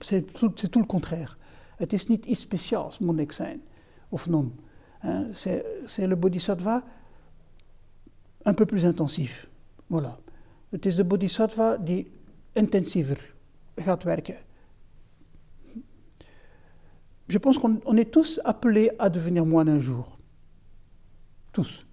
C'est 0.00 0.32
tout, 0.32 0.52
tout, 0.55 0.80
le 0.80 0.86
contraire. 0.86 1.36
Het 1.76 1.92
is 1.92 2.07
niet 2.07 2.24
iets 2.24 2.40
speciaals, 2.40 2.98
monnik 2.98 3.32
zijn 3.32 3.62
of 4.09 4.26
non. 4.26 4.52
C'est 5.84 6.07
le 6.07 6.16
bodhisattva 6.16 6.84
un 8.42 8.55
peu 8.55 8.64
plus 8.64 8.84
intensif. 8.84 9.48
Voilà. 9.86 10.16
Het 10.68 10.86
is 10.86 10.94
de 10.94 11.05
bodhisattva 11.05 11.76
die 11.76 12.11
intensiever 12.52 13.34
gaat 13.76 14.02
werken. 14.02 14.36
Je 17.28 17.38
pense 17.38 17.58
qu'on 17.58 17.96
est 17.96 18.10
tous 18.10 18.40
appelés 18.44 18.90
à 18.98 19.08
devenir 19.08 19.46
moine 19.46 19.68
un 19.68 19.80
jour. 19.80 20.18
Tous. 21.52 21.86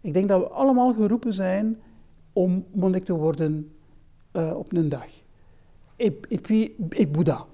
Ik 0.00 0.14
denk 0.14 0.28
dat 0.28 0.40
we 0.40 0.48
allemaal 0.48 0.94
geroepen 0.94 1.32
zijn 1.32 1.76
om 2.32 2.64
monnik 2.72 3.04
te 3.04 3.12
worden 3.12 3.72
uh, 4.32 4.56
op. 4.56 4.72
Et, 5.96 6.42
puis, 6.42 6.76
et 6.90 7.12
Bouddha. 7.12 7.46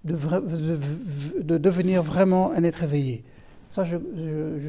De, 0.00 0.16
de, 0.16 1.44
de, 1.44 1.60
devenir 1.60 2.02
vraiment 2.02 2.52
un 2.52 2.64
être 2.64 2.82
éveillé. 2.82 3.24
Ça, 3.68 3.84
je, 3.84 3.96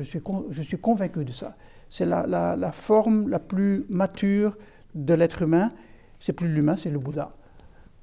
suis, 0.03 0.22
suis 0.65 0.80
convaincu 0.80 1.24
de 1.24 1.32
ça. 1.32 1.55
C'est 1.89 2.05
la, 2.05 2.72
forme 2.74 3.30
la 3.30 3.39
plus 3.39 3.86
mature 3.89 4.57
de 4.93 5.13
l'être 5.13 5.41
humain. 5.41 5.72
C'est 6.19 6.34
plus 6.34 6.47
l'humain, 6.53 6.76
c'est 6.76 6.89
le 6.89 6.99
Bouddha. 6.99 7.32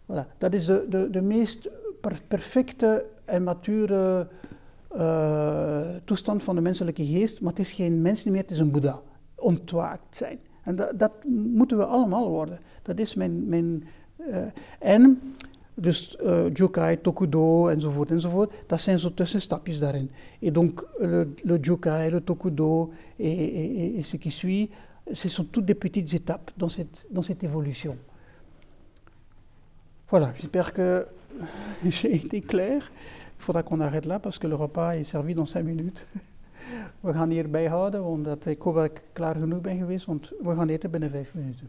Voilà. 0.08 0.26
Dat 0.38 0.54
is 0.54 0.66
de, 0.66 1.20
perfecte 2.28 3.04
en 3.24 3.42
mature 3.42 4.28
uh, 4.96 5.88
toestand 6.04 6.42
van 6.42 6.54
de 6.54 6.60
menselijke 6.60 7.06
geest. 7.06 7.40
Maar 7.40 7.50
het 7.50 7.60
is 7.60 7.72
geen 7.72 8.02
mens 8.02 8.24
meer, 8.24 8.42
het 8.42 8.50
is 8.50 8.58
een 8.58 8.70
Boeddha. 8.70 9.00
Ontwaakt 9.34 10.16
zijn. 10.16 10.38
En 10.62 10.76
dat, 10.76 10.98
dat 10.98 11.12
moeten 11.54 11.76
we 11.76 11.84
allemaal 11.84 12.30
worden. 12.30 12.58
Dat 12.82 12.98
is 12.98 13.14
mijn. 13.14 13.48
mijn 13.48 13.84
uh, 14.28 14.36
en 14.78 15.20
dus 15.80 16.16
uh, 16.22 16.52
Jukai, 16.52 17.00
Tokudo 17.00 17.68
enzovoort 17.68 18.10
enzovoort, 18.10 18.52
dat 18.66 18.80
zijn 18.80 18.98
zo 18.98 19.14
tussenstapjes 19.14 19.78
daarin. 19.78 20.10
Et 20.38 20.54
donc 20.54 20.86
le, 20.98 21.34
le 21.42 21.58
Jukai, 21.60 22.10
le 22.10 22.24
Tokudo 22.24 22.92
et, 23.16 23.38
et, 23.38 23.98
et, 23.98 24.02
ce 24.02 24.16
qui 24.16 24.30
suit, 24.30 24.70
ce 25.12 25.28
sont 25.28 25.50
toutes 25.50 25.66
des 25.66 25.74
petites 25.74 26.12
étapes 26.14 26.50
dans 26.56 26.72
cette, 26.72 27.06
dans 27.10 27.24
cette 27.24 27.44
évolution. 27.44 27.96
Voilà, 30.08 30.32
j'espère 30.34 30.72
que 30.72 31.06
j'ai 31.88 32.14
été 32.14 32.40
clair. 32.40 32.90
Il 33.38 33.44
faudra 33.44 33.62
qu'on 33.62 33.80
arrête 33.80 34.04
là 34.04 34.18
parce 34.18 34.38
que 34.38 34.46
le 34.46 34.54
repas 34.54 34.96
est 34.96 35.04
servi 35.04 35.34
dans 35.34 35.46
cinq 35.46 35.64
minutes. 35.64 36.06
We 37.00 37.12
gaan 37.12 37.30
hierbij 37.30 37.68
houden, 37.68 38.04
omdat 38.04 38.46
ik 38.46 38.62
hoop 38.62 38.74
dat 38.74 38.84
ik 38.84 39.02
klaar 39.12 39.36
genoeg 39.36 39.60
ben 39.60 39.78
geweest, 39.78 40.06
want 40.06 40.32
we 40.42 40.54
gaan 40.54 40.68
eten 40.68 40.90
binnen 40.90 41.10
vijf 41.10 41.34
minuten. 41.34 41.68